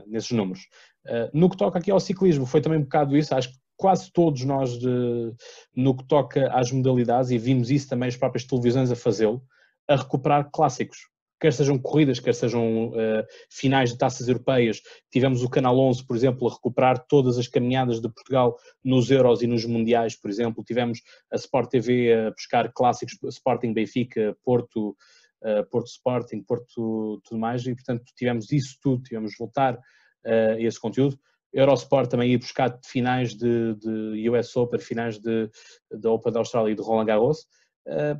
[0.07, 0.61] nesses números.
[1.07, 4.11] Uh, no que toca aqui ao ciclismo, foi também um bocado isso, acho que quase
[4.11, 5.33] todos nós, de,
[5.75, 9.41] no que toca às modalidades, e vimos isso também as próprias televisões a fazê-lo,
[9.89, 10.99] a recuperar clássicos
[11.39, 14.81] quer sejam corridas, quer sejam uh, finais de taças europeias.
[15.09, 19.41] Tivemos o Canal 11, por exemplo, a recuperar todas as caminhadas de Portugal nos Euros
[19.41, 20.63] e nos Mundiais, por exemplo.
[20.63, 24.95] Tivemos a Sport TV a buscar clássicos Sporting Benfica, Porto,
[25.41, 30.61] uh, Porto Sporting, Porto tudo mais, e portanto tivemos isso tudo, tivemos voltar uh, a
[30.61, 31.17] esse conteúdo.
[31.51, 35.49] Eurosport também ia buscar finais de, de US Open, finais de,
[35.91, 37.47] de Open da Austrália e de Roland Garros.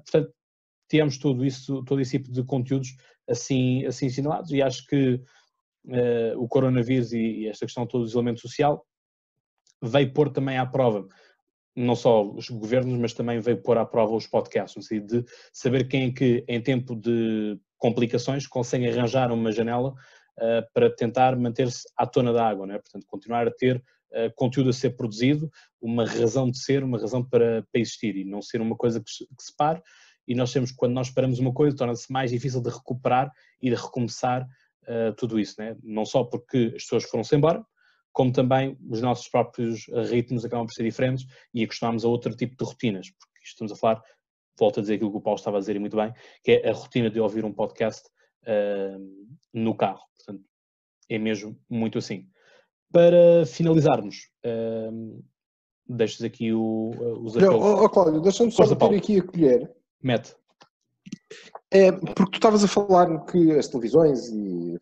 [0.04, 0.34] Portanto,
[0.90, 2.98] temos tudo isso, todo esse tipo de conteúdos
[3.30, 5.22] assim, assim assinalados e acho que
[5.86, 8.86] uh, o coronavírus e, esta questão todo o isolamento social
[9.82, 11.08] veio pôr também à prova
[11.76, 15.32] não só os governos, mas também veio pôr à prova os podcasts, no sentido de
[15.54, 21.38] saber quem é que, em tempo de complicações, consegue arranjar uma janela uh, para tentar
[21.38, 22.80] manter-se à tona da água, não é?
[22.80, 27.24] portanto, continuar a ter uh, conteúdo a ser produzido, uma razão de ser, uma razão
[27.24, 29.82] para, para existir e não ser uma coisa que, que se pare
[30.30, 33.76] e nós temos, quando nós paramos uma coisa, torna-se mais difícil de recuperar e de
[33.76, 34.48] recomeçar
[34.84, 35.76] uh, tudo isso, né?
[35.82, 37.66] não só porque as pessoas foram-se embora,
[38.14, 42.56] como também os nossos próprios ritmos acabam por ser diferentes e acostumamos a outro tipo
[42.56, 44.04] de rotinas, porque estamos a falar,
[44.58, 46.14] volto a dizer aquilo que o Paulo estava a dizer e muito bem,
[46.44, 48.08] que é a rotina de ouvir um podcast
[48.44, 50.46] uh, no carro, portanto,
[51.10, 52.30] é mesmo muito assim.
[52.92, 55.24] Para finalizarmos, uh,
[55.88, 56.92] deixas aqui o,
[57.24, 57.60] os apelos.
[57.60, 60.36] Não, oh, Cláudio, deixa-me só meter aqui a colher Mete.
[61.72, 64.32] É, porque tu estavas a falar que as televisões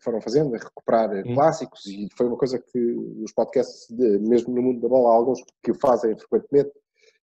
[0.00, 1.34] foram fazendo, a recuperar hum.
[1.34, 2.78] clássicos, e foi uma coisa que
[3.22, 6.72] os podcasts, de, mesmo no mundo da bola, há alguns que o fazem frequentemente,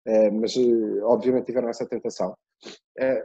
[0.07, 2.34] é, mas eh, obviamente tiveram essa tentação.
[2.99, 3.22] É,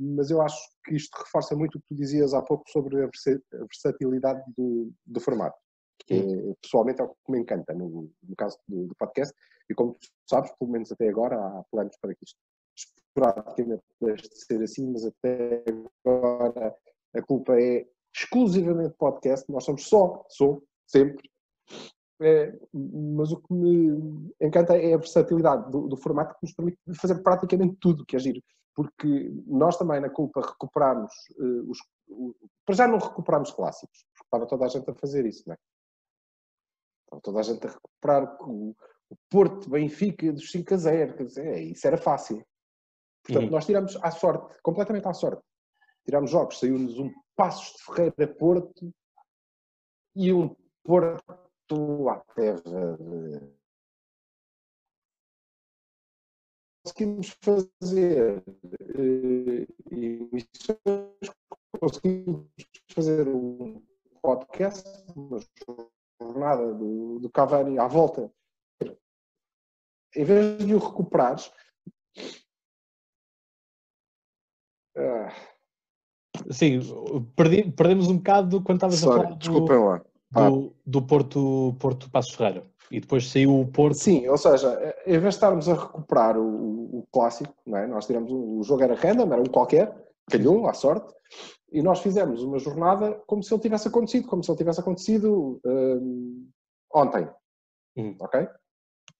[0.00, 3.08] mas eu acho que isto reforça muito o que tu dizias há pouco sobre a
[3.52, 5.58] versatilidade do, do formato,
[6.06, 6.54] que hum.
[6.62, 9.34] pessoalmente é o que me encanta no, no caso do, do, podcast,
[9.68, 12.38] e como tu sabes, pelo menos até agora, há planos para que isto
[13.14, 15.64] praticamente deixe de ser assim, mas até
[16.04, 16.74] agora
[17.14, 19.50] a culpa é exclusivamente podcast.
[19.50, 21.30] Nós somos só, sou sempre.
[22.20, 26.78] É, mas o que me encanta é a versatilidade do, do, formato que nos permite
[26.94, 28.40] fazer praticamente tudo, que é giro.
[28.74, 31.78] Porque nós também, na culpa, recuperamos uh, os.
[32.08, 32.34] Uh,
[32.64, 35.58] para já não recuperamos clássicos, porque estava toda a gente a fazer isso, não é?
[37.04, 38.74] Estava toda a gente a recuperar o,
[39.10, 42.42] o Porto Benfica dos 5 a 0, quer dizer, é, isso era fácil.
[43.24, 43.50] Portanto, uhum.
[43.50, 45.42] nós tiramos à sorte, completamente à sorte.
[46.04, 48.92] Tiramos jogos, saiu-nos um Passos de Ferreira Porto
[50.16, 53.62] e um Porto à terra de...
[56.84, 61.30] Conseguimos fazer uh, emissões,
[61.78, 62.48] conseguimos
[62.92, 63.80] fazer um
[64.20, 65.38] podcast, uma
[66.20, 68.32] jornada do, do Cavani à volta.
[70.14, 71.52] Em vez de o recuperares,
[74.96, 75.32] ah.
[76.50, 76.80] Sim,
[77.36, 80.02] perdi, perdemos um bocado quando estavas a falar do, lá.
[80.34, 80.50] Ah.
[80.50, 82.64] Do, do, Porto, Porto Passos Ferreira.
[82.90, 83.94] E depois saiu o Porto.
[83.94, 87.86] Sim, ou seja, em vez de estarmos a recuperar o, o clássico, não é?
[87.86, 89.94] nós tiramos o jogo era random, era um qualquer,
[90.30, 91.14] calhou, à sorte,
[91.70, 95.60] e nós fizemos uma jornada como se ele tivesse acontecido, como se ele tivesse acontecido
[95.64, 96.48] um,
[96.94, 97.28] ontem.
[97.96, 98.14] Hum.
[98.20, 98.46] Ok?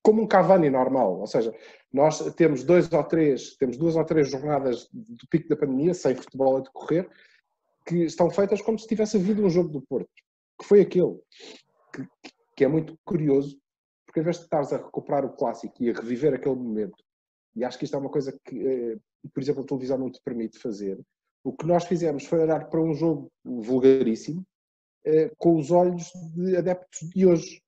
[0.03, 1.55] Como um Cavani normal, ou seja,
[1.92, 6.16] nós temos dois ou três, temos duas ou três jornadas do pico da pandemia, sem
[6.16, 7.09] futebol a decorrer,
[7.86, 10.11] que estão feitas como se tivesse havido um jogo do Porto,
[10.61, 11.18] que foi aquele,
[11.92, 13.57] que, que é muito curioso,
[14.05, 17.03] porque em vez de estares a recuperar o clássico e a reviver aquele momento,
[17.55, 18.98] e acho que isto é uma coisa que, eh,
[19.32, 20.98] por exemplo, a televisão não te permite fazer,
[21.44, 24.44] o que nós fizemos foi olhar para um jogo vulgaríssimo,
[25.05, 27.62] eh, com os olhos de adeptos de hoje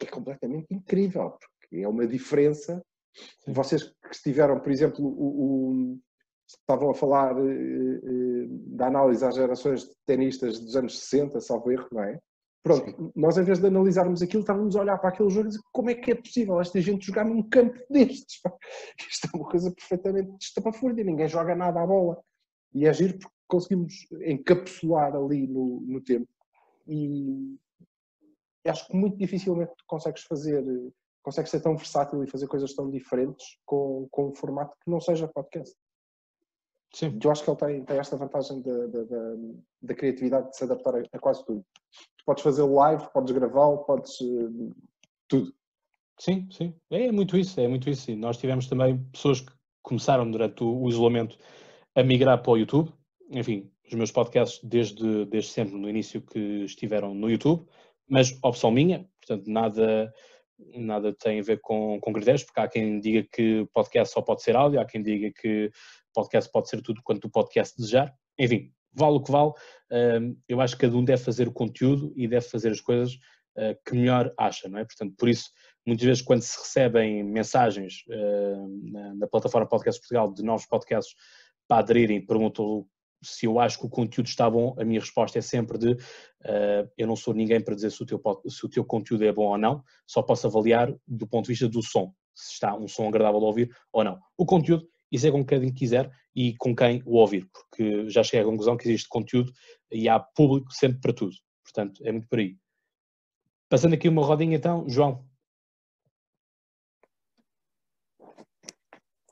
[0.00, 2.82] que é completamente incrível, porque é uma diferença.
[3.44, 3.52] Sim.
[3.52, 5.98] Vocês que estiveram, por exemplo, o, o,
[6.48, 11.70] estavam a falar uh, uh, da análise às gerações de tenistas dos anos 60, salvo
[11.70, 12.18] erro, não é?
[12.62, 13.12] Pronto, Sim.
[13.16, 15.90] nós em vez de analisarmos aquilo, estávamos a olhar para aquele jogo e dizer como
[15.90, 18.40] é que é possível esta gente jogar num campo destes?
[19.08, 22.18] Isto é uma coisa perfeitamente estapafúrdia, ninguém joga nada à bola.
[22.74, 26.28] E é giro porque conseguimos encapsular ali no, no tempo.
[26.86, 27.58] E,
[28.66, 30.64] acho que muito dificilmente tu consegues fazer,
[31.22, 35.00] consegues ser tão versátil e fazer coisas tão diferentes com, com um formato que não
[35.00, 35.74] seja podcast.
[36.92, 37.18] Sim.
[37.22, 39.36] Eu acho que ele tem, tem esta vantagem da, da, da,
[39.82, 41.64] da criatividade de se adaptar a, a, quase tudo.
[42.18, 44.20] Tu podes fazer live, podes gravá-lo, podes.
[44.20, 44.74] Uh,
[45.28, 45.54] tudo.
[46.18, 46.74] Sim, sim.
[46.90, 48.14] É muito isso, é muito isso.
[48.16, 49.52] Nós tivemos também pessoas que
[49.82, 51.38] começaram durante o, o isolamento
[51.94, 52.92] a migrar para o YouTube.
[53.30, 57.64] Enfim, os meus podcasts desde, desde sempre, no início, que estiveram no YouTube
[58.10, 60.12] mas opção minha, portanto nada,
[60.74, 64.42] nada tem a ver com, com critérios, porque há quem diga que podcast só pode
[64.42, 65.70] ser áudio, há quem diga que
[66.12, 69.52] podcast pode ser tudo quanto o podcast desejar, enfim, vale o que vale,
[70.48, 73.14] eu acho que cada um deve fazer o conteúdo e deve fazer as coisas
[73.56, 74.84] hum, que melhor acha, não é?
[74.84, 75.50] Portanto, por isso,
[75.86, 81.14] muitas vezes quando se recebem mensagens hum, na plataforma Podcast Portugal de novos podcasts
[81.68, 82.86] para aderirem, perguntam
[83.22, 86.90] se eu acho que o conteúdo está bom, a minha resposta é sempre de uh,
[86.96, 89.48] eu não sou ninguém para dizer se o, teu, se o teu conteúdo é bom
[89.48, 93.08] ou não, só posso avaliar do ponto de vista do som, se está um som
[93.08, 94.18] agradável de ouvir ou não.
[94.36, 98.40] O conteúdo, isso é com quem quiser e com quem o ouvir, porque já cheguei
[98.40, 99.52] à conclusão que existe conteúdo
[99.90, 101.34] e há público sempre para tudo.
[101.62, 102.56] Portanto, é muito por aí.
[103.68, 105.24] Passando aqui uma rodinha então, João.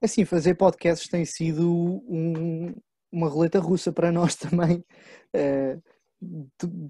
[0.00, 1.68] Assim, fazer podcasts tem sido
[2.08, 2.72] um,
[3.10, 4.84] uma roleta russa para nós também,
[5.34, 5.82] uh,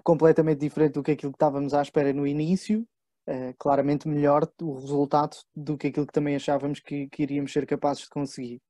[0.02, 2.86] completamente diferente do que aquilo que estávamos à espera no início,
[3.28, 7.66] uh, claramente melhor o resultado do que aquilo que também achávamos que, que iríamos ser
[7.66, 8.60] capazes de conseguir.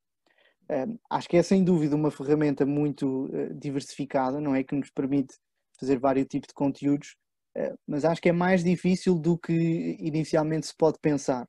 [0.71, 4.63] Uh, acho que é sem dúvida uma ferramenta muito diversificada, não é?
[4.63, 5.35] Que nos permite
[5.81, 7.17] fazer vários tipos de conteúdos,
[7.87, 11.47] mas acho que é mais difícil do que inicialmente se pode pensar.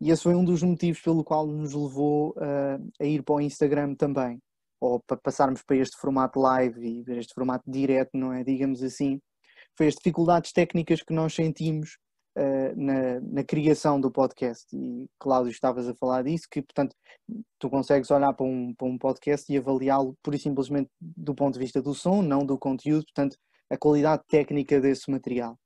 [0.00, 2.34] E esse foi um dos motivos pelo qual nos levou
[3.00, 4.40] a ir para o Instagram também
[4.84, 8.44] ou para passarmos para este formato live e este formato direto, não é?
[8.44, 9.18] Digamos assim,
[9.76, 11.96] foi as dificuldades técnicas que nós sentimos
[12.36, 14.66] uh, na, na criação do podcast.
[14.76, 16.94] E Cláudio, estavas a falar disso, que portanto
[17.58, 21.54] tu consegues olhar para um, para um podcast e avaliá-lo pura e simplesmente do ponto
[21.54, 23.38] de vista do som, não do conteúdo, portanto,
[23.70, 25.58] a qualidade técnica desse material.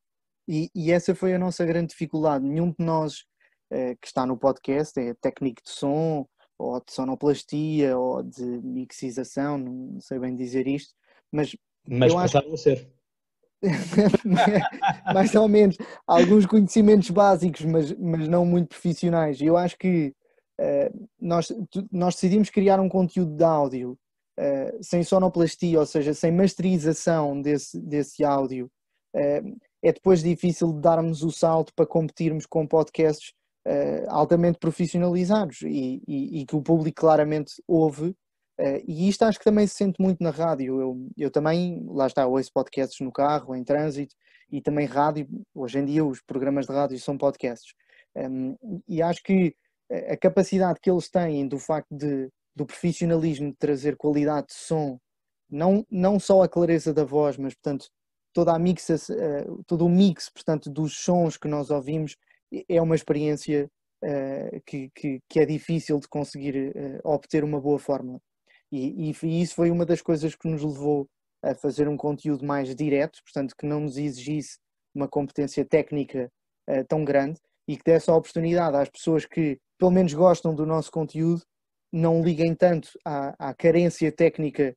[0.47, 2.45] E, e essa foi a nossa grande dificuldade.
[2.45, 3.25] Nenhum de nós
[3.73, 6.25] uh, que está no podcast é técnico de som,
[6.59, 10.93] ou de sonoplastia, ou de mixização, não sei bem dizer isto,
[11.31, 11.57] mas.
[11.87, 12.55] Mas passaram acho...
[12.55, 12.93] a ser.
[15.13, 19.41] mais ou menos alguns conhecimentos básicos, mas, mas não muito profissionais.
[19.41, 20.15] Eu acho que
[20.61, 21.53] uh, nós,
[21.91, 23.99] nós decidimos criar um conteúdo de áudio
[24.39, 28.71] uh, sem sonoplastia, ou seja, sem masterização desse, desse áudio.
[29.15, 33.33] Uh, é depois difícil de darmos o salto para competirmos com podcasts
[33.69, 38.09] uh, altamente profissionalizados e, e, e, que o público claramente ouve.
[38.59, 40.81] Uh, e isto acho que também se sente muito na rádio.
[40.81, 44.15] Eu, eu também, lá está, ouço podcasts no carro, em trânsito
[44.51, 45.29] e também rádio.
[45.55, 47.75] Hoje em dia os programas de rádio são podcasts.
[48.17, 48.57] Um,
[48.89, 49.55] e acho que
[50.11, 54.99] a capacidade que eles têm do facto de, do profissionalismo de trazer qualidade de som,
[55.49, 57.89] não, não só a clareza da voz, mas portanto
[58.35, 62.17] toda a mix, uh, todo o mix portanto, dos sons que nós ouvimos
[62.69, 63.71] é uma experiência
[64.05, 68.21] uh, que, que, que, é difícil de conseguir uh, obter uma boa fórmula.
[68.71, 71.09] E, e, e, isso foi uma das coisas que nos levou
[71.43, 74.59] a fazer um conteúdo mais direto, portanto, que não nos exigisse
[74.95, 76.31] uma competência técnica
[76.69, 80.67] uh, tão grande e que desse a oportunidade às pessoas que, pelo menos, gostam do
[80.67, 81.43] nosso conteúdo,
[81.93, 84.75] não liguem tanto à, à carência técnica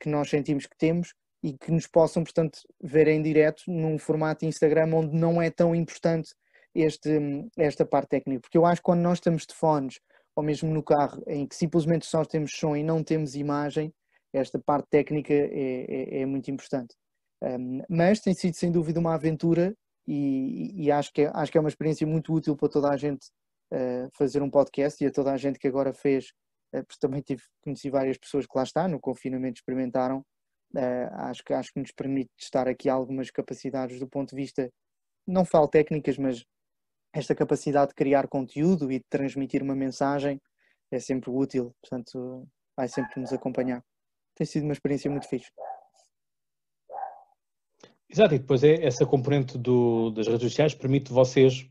[0.00, 4.44] que nós sentimos que temos e que nos possam, portanto, ver em direto num formato
[4.44, 6.34] Instagram onde não é tão importante
[6.74, 7.10] este,
[7.56, 10.00] esta parte técnica, porque eu acho que quando nós estamos de fones
[10.36, 13.92] ou mesmo no carro, em que simplesmente só temos som e não temos imagem,
[14.32, 16.94] esta parte técnica é, é, é muito importante.
[17.42, 19.74] Um, mas tem sido sem dúvida uma aventura
[20.06, 22.96] e, e, acho, que é, acho que é uma experiência muito útil para toda a
[22.96, 23.26] gente
[23.72, 26.32] uh, fazer um podcast e a toda a gente que agora fez,
[26.74, 30.24] uh, porque também tive, conheci várias pessoas que lá está, no confinamento experimentaram.
[30.74, 34.70] Uh, acho, que, acho que nos permite testar aqui algumas capacidades do ponto de vista,
[35.26, 36.44] não falo técnicas, mas
[37.12, 40.40] esta capacidade de criar conteúdo e de transmitir uma mensagem
[40.90, 42.46] é sempre útil, portanto,
[42.76, 43.82] vai sempre nos acompanhar.
[44.34, 45.50] Tem sido uma experiência muito fixe.
[48.08, 51.68] Exato, e depois é essa componente do, das redes sociais permite vocês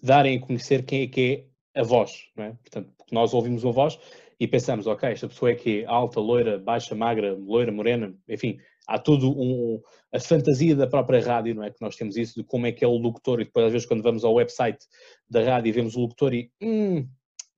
[0.00, 2.52] darem a conhecer quem é que é a voz, não é?
[2.52, 3.98] Portanto, nós ouvimos uma voz
[4.38, 8.58] e pensamos, ok, esta pessoa é que é alta, loira, baixa, magra, loira, morena, enfim,
[8.90, 9.80] há tudo um,
[10.12, 11.70] a fantasia da própria rádio, não é?
[11.70, 13.86] Que nós temos isso de como é que é o locutor e depois às vezes
[13.86, 14.84] quando vamos ao website
[15.28, 17.08] da rádio e vemos o locutor e hum,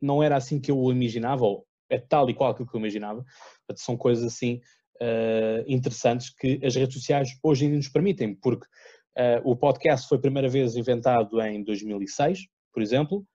[0.01, 3.25] não era assim que eu o imaginava ou é tal e qual que eu imaginava.
[3.67, 4.61] Portanto, são coisas assim
[5.01, 8.67] uh, interessantes que as redes sociais hoje dia nos permitem, porque
[9.17, 12.41] uh, o podcast foi a primeira vez inventado em 2006,
[12.75, 13.27] por exemplo,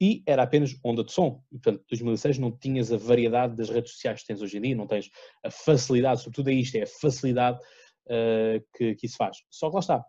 [0.00, 1.42] e era apenas onda de som.
[1.50, 4.60] E, portanto, em 2006 não tinhas a variedade das redes sociais que tens hoje em
[4.60, 5.10] dia, não tens
[5.44, 7.58] a facilidade, sobretudo é isto, é a facilidade
[8.06, 9.38] uh, que, que isso faz.
[9.50, 10.04] Só que lá está.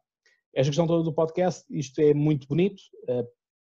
[0.53, 2.81] Esta questão toda do podcast, isto é muito bonito.
[3.09, 3.27] Uh,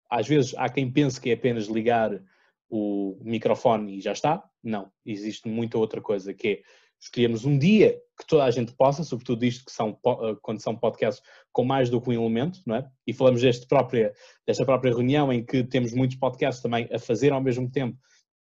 [0.10, 2.22] às vezes há quem pense que é apenas ligar
[2.70, 4.44] o microfone e já está.
[4.64, 6.62] Não, existe muita outra coisa que é
[7.02, 10.76] escolhermos um dia que toda a gente possa, sobretudo isto que são, eh, quando são
[10.76, 12.90] podcasts com mais do que um elemento, não é?
[13.08, 14.14] E falamos deste própria,
[14.46, 17.98] desta própria reunião em que temos muitos podcasts também a fazer ao mesmo tempo.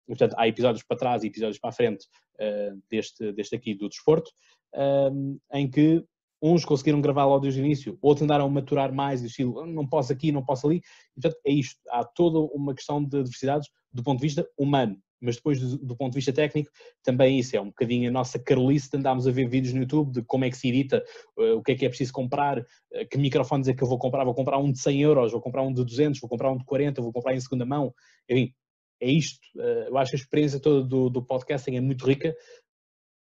[0.07, 2.05] Portanto, há episódios para trás e episódios para a frente
[2.39, 4.31] uh, deste, deste aqui do desporto,
[4.73, 6.03] uh, em que
[6.41, 9.67] uns conseguiram gravar logo desde o início, outros andaram a maturar mais e estilo, ah,
[9.67, 10.81] não posso aqui, não posso ali.
[11.13, 11.79] Portanto, é isto.
[11.89, 15.95] Há toda uma questão de diversidades do ponto de vista humano mas depois do, do,
[15.95, 16.69] ponto de vista técnico,
[17.03, 20.11] também isso é um bocadinho a nossa carolice de andarmos a ver vídeos no YouTube
[20.11, 21.03] de como é que se edita,
[21.37, 22.65] uh, o que é que é preciso comprar, uh,
[23.09, 25.63] que microfones é que eu vou comprar, vou comprar um de 100 euros, vou comprar
[25.63, 27.93] um de 200, vou comprar um de 40, vou comprar em segunda mão,
[28.29, 28.53] enfim,
[28.99, 29.39] é isto.
[29.55, 32.35] Uh, eu acho que a experiência toda do, do podcasting é muito rica,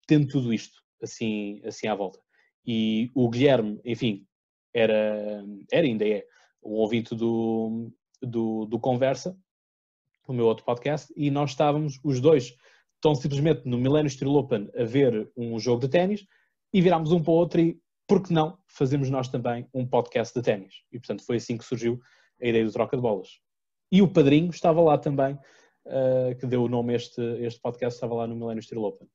[0.06, 2.18] tendo tudo isto assim, assim à volta.
[2.64, 4.24] E o Guilherme, enfim,
[4.72, 6.24] era, era ainda é
[6.62, 7.90] um ouvinte do,
[8.20, 9.36] do, do Conversa,
[10.32, 12.54] o meu outro podcast, e nós estávamos os dois
[13.00, 16.24] tão simplesmente no Millennium Steel Open a ver um jogo de ténis
[16.72, 20.34] e virámos um para o outro e, por que não, fazemos nós também um podcast
[20.34, 20.82] de ténis.
[20.90, 22.00] E, portanto, foi assim que surgiu
[22.40, 23.40] a ideia do Troca de Bolas.
[23.90, 27.96] E o padrinho estava lá também, uh, que deu o nome a este, este podcast,
[27.96, 29.08] estava lá no Millennium Steel Open.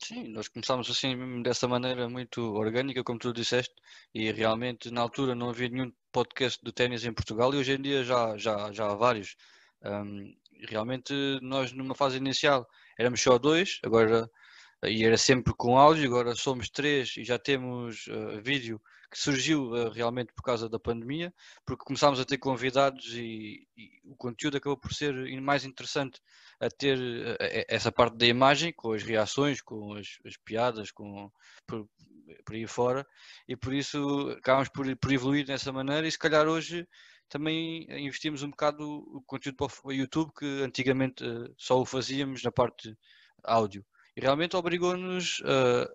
[0.00, 3.74] Sim, nós começámos assim dessa maneira muito orgânica, como tu disseste,
[4.14, 7.82] e realmente na altura não havia nenhum podcast de ténis em Portugal e hoje em
[7.82, 9.36] dia já, já, já há vários.
[9.84, 10.34] Um,
[10.68, 12.66] realmente nós numa fase inicial
[12.98, 14.28] éramos só dois, agora
[14.84, 19.72] e era sempre com áudio, agora somos três e já temos uh, vídeo que surgiu
[19.72, 21.32] uh, realmente por causa da pandemia,
[21.64, 26.20] porque começámos a ter convidados e, e o conteúdo acabou por ser mais interessante
[26.60, 27.36] a ter uh,
[27.68, 31.30] essa parte da imagem, com as reações, com as, as piadas, com
[31.66, 31.88] por,
[32.44, 33.06] por, aí fora,
[33.48, 36.86] e por isso acabamos por, por evoluir dessa maneira e se calhar hoje
[37.28, 42.42] também investimos um bocado o conteúdo para o YouTube, que antigamente uh, só o fazíamos
[42.42, 42.96] na parte
[43.44, 43.84] áudio.
[44.16, 45.88] E realmente obrigou-nos uh,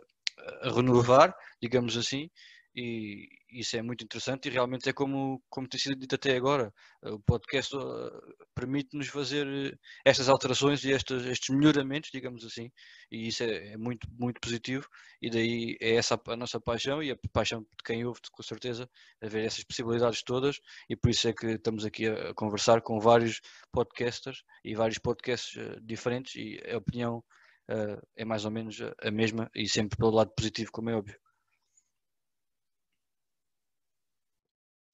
[0.61, 2.29] a renovar, digamos assim,
[2.75, 6.73] e isso é muito interessante e realmente é como, como tem sido dito até agora.
[7.03, 8.09] O podcast uh,
[8.55, 12.71] permite-nos fazer eh, estas alterações e estes, estes melhoramentos, digamos assim,
[13.11, 14.87] e isso é, é, muito, muito positivo
[15.21, 18.89] e daí é essa a nossa paixão e a paixão de quem ouve, com certeza,
[19.21, 20.59] a ver essas possibilidades todas
[20.89, 23.39] e por isso é que estamos aqui a, conversar com vários
[23.71, 27.23] podcasters e vários podcasts uh, diferentes e a opinião
[27.69, 31.22] uh, é mais ou menos a mesma e sempre pelo lado positivo, como é óbvio.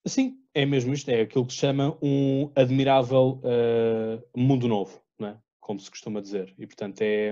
[0.10, 5.38] Sim, é mesmo isto, é aquilo que se chama um admirável uh, mundo novo, é?
[5.60, 6.52] como se costuma dizer.
[6.58, 7.32] E, portanto, é,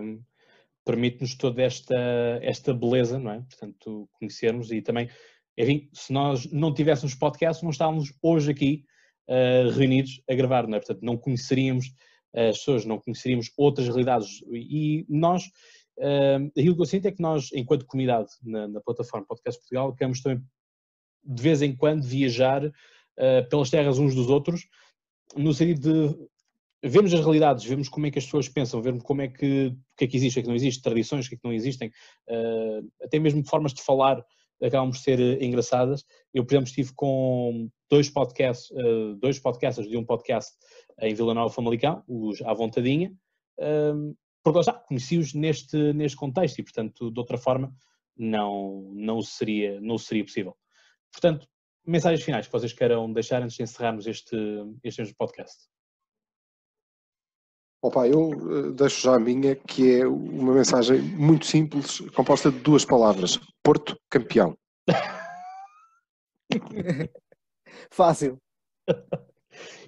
[0.86, 1.96] permite-nos toda esta,
[2.42, 3.42] esta beleza, não é?
[3.42, 5.10] Portanto, conhecermos e também,
[5.58, 8.86] enfim, se nós não tivéssemos podcast, não estávamos hoje aqui
[9.28, 10.80] uh, reunidos a gravar, não é?
[10.80, 11.92] Portanto, não conheceríamos
[12.36, 15.46] as pessoas, não conheceríamos outras realidades e nós,
[15.98, 19.96] uh, aquilo que eu sinto é que nós, enquanto comunidade na, na plataforma Podcast Portugal,
[19.96, 20.46] queremos também
[21.24, 24.68] de vez em quando viajar uh, pelas terras uns dos outros,
[25.36, 26.28] no sentido de
[26.84, 29.98] vermos as realidades, vermos como é que as pessoas pensam, vermos como é que, o
[29.98, 31.46] que é que existe, o que é que não existe, tradições, o que é que
[31.46, 31.90] não existem,
[32.30, 34.24] uh, até mesmo formas de falar
[34.62, 36.04] acabam por ser uh, engraçadas.
[36.34, 40.52] Eu, por exemplo, estive com dois podcasts, uh, dois podcasters de um podcast
[41.02, 43.14] em Vila Nova Famalicão, os À Vontadinha,
[44.44, 47.74] porque já conheci-os neste, neste contexto e, portanto, de outra forma,
[48.16, 50.56] não, não, seria, não seria possível.
[51.12, 51.48] Portanto,
[51.86, 54.38] mensagens finais que vocês queiram deixar antes de encerrarmos este,
[54.84, 55.68] este podcast.
[57.82, 62.60] Opa, eu uh, deixo já a minha, que é uma mensagem muito simples, composta de
[62.60, 64.58] duas palavras: Porto campeão.
[67.92, 68.38] Fácil.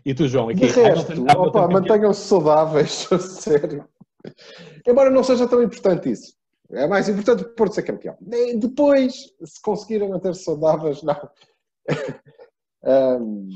[0.05, 0.49] E tu, João?
[0.49, 1.25] Aqui, de resto,
[1.71, 3.07] mantenham-se saudáveis,
[3.41, 3.87] sério.
[4.87, 6.38] Embora não seja tão importante isso.
[6.71, 8.17] É mais importante o Porto ser campeão.
[8.59, 11.29] Depois, se conseguirem manter-se saudáveis, não.
[13.21, 13.49] um,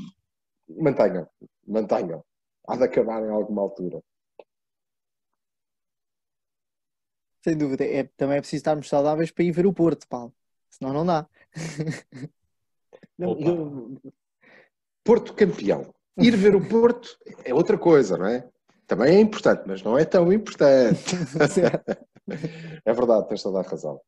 [0.67, 1.27] mantenham,
[1.67, 2.23] mantenham.
[2.67, 4.01] Há de acabar em alguma altura.
[7.43, 7.83] Sem dúvida.
[7.83, 10.33] É, também é preciso estarmos saudáveis para ir ver o Porto, Paulo.
[10.69, 11.27] Senão não dá.
[13.15, 14.01] Não, eu...
[15.03, 15.93] Porto campeão.
[16.17, 18.49] Ir ver o Porto é outra coisa, não é?
[18.87, 21.15] Também é importante, mas não é tão importante.
[22.85, 23.99] é verdade, tens toda a razão.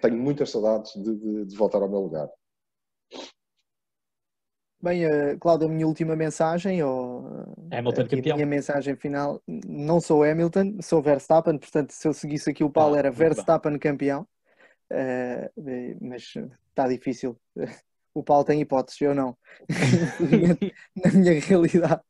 [0.00, 2.28] Tenho muitas saudades de, de, de voltar ao meu lugar.
[4.84, 7.24] Bem, uh, Cláudio, a minha última mensagem, ou
[7.72, 8.34] Hamilton campeão.
[8.34, 12.68] a minha mensagem final, não sou Hamilton, sou Verstappen, portanto, se eu seguisse aqui o
[12.68, 14.26] Paulo, ah, era Verstappen campeão,
[14.92, 16.34] uh, mas
[16.68, 17.36] está difícil.
[18.16, 19.36] O Paulo tem hipóteses, eu não.
[21.04, 22.00] Na minha realidade,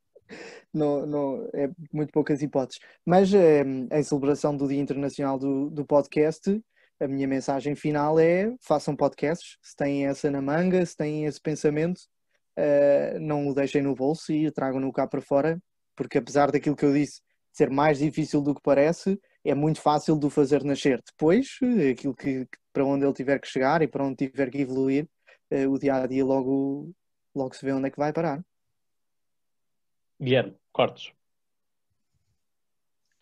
[0.77, 2.81] não, é muito poucas hipóteses.
[3.05, 6.61] Mas é, em celebração do Dia Internacional do, do Podcast,
[6.99, 11.41] a minha mensagem final é façam podcasts, se têm essa na manga, se têm esse
[11.41, 11.99] pensamento,
[12.57, 15.59] uh, não o deixem no bolso e tragam-no cá para fora,
[15.95, 17.21] porque apesar daquilo que eu disse
[17.51, 21.01] ser mais difícil do que parece, é muito fácil de o fazer nascer.
[21.05, 21.57] Depois,
[21.89, 25.07] aquilo que, para onde ele tiver que chegar e para onde tiver que evoluir,
[25.51, 26.91] uh, o dia a dia logo,
[27.33, 28.43] logo se vê onde é que vai parar.
[30.21, 31.13] Guilherme, cortes.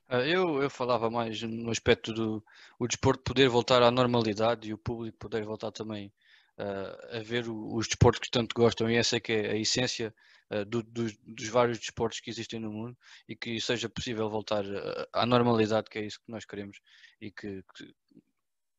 [0.10, 2.43] Ah, eu, eu falava mais no aspecto do
[2.80, 6.12] o desporto poder voltar à normalidade e o público poder voltar também
[6.58, 9.56] uh, a ver o, os desportos que tanto gostam e essa é que é a
[9.56, 10.14] essência
[10.51, 12.97] uh, do, do, dos vários desportos que existem no mundo
[13.30, 14.64] e que seja possível voltar
[15.14, 16.80] à normalidade, que é isso que nós queremos
[17.22, 17.95] e que, que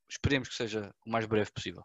[0.09, 1.85] esperemos que seja o mais breve possível.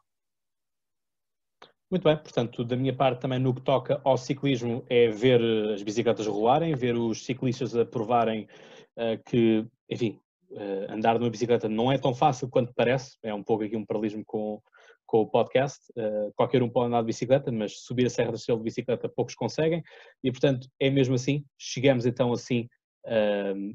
[1.92, 5.74] Muito bem, portanto, da minha parte também no que toca ao ciclismo é ver eh,
[5.74, 8.48] as bicicletas rolarem, ver os ciclistas a provarem
[8.96, 10.20] uh, que, enfim,
[10.52, 13.84] uh, andar numa bicicleta não é tão fácil quanto parece, é um pouco aqui um
[13.84, 14.62] paralelismo com,
[15.04, 18.38] com o podcast, uh, qualquer um pode andar de bicicleta, mas subir a Serra da
[18.38, 19.82] Estrela de bicicleta poucos conseguem,
[20.24, 22.68] e portanto é mesmo assim, chegamos então assim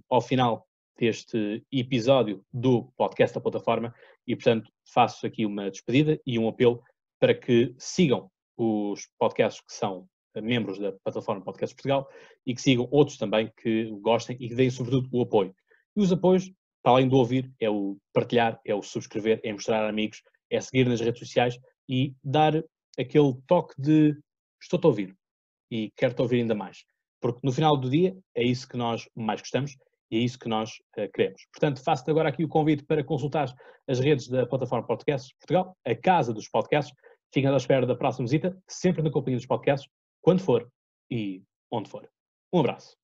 [0.09, 0.65] ao final
[0.97, 3.93] deste episódio do podcast da plataforma,
[4.25, 6.81] e portanto faço aqui uma despedida e um apelo
[7.19, 10.07] para que sigam os podcasts que são
[10.37, 12.09] membros da plataforma Podcast Portugal
[12.45, 15.55] e que sigam outros também que gostem e que deem sobretudo o apoio.
[15.97, 16.51] E os apoios,
[16.83, 20.61] para além do ouvir, é o partilhar, é o subscrever, é mostrar a amigos, é
[20.61, 21.59] seguir nas redes sociais
[21.89, 22.63] e dar
[22.99, 24.17] aquele toque de
[24.61, 25.17] estou-te a ouvir
[25.71, 26.85] e quero-te ouvir ainda mais.
[27.21, 29.77] Porque no final do dia é isso que nós mais gostamos
[30.15, 31.43] e é isso que nós uh, queremos.
[31.53, 33.53] Portanto, faço-te agora aqui o convite para consultar
[33.89, 36.95] as redes da plataforma Podcasts Portugal, a casa dos podcasts.
[37.33, 39.91] Fiquem à espera da próxima visita, sempre na companhia dos podcasts,
[40.23, 40.69] quando for
[41.11, 42.09] e onde for.
[42.53, 43.04] Um abraço.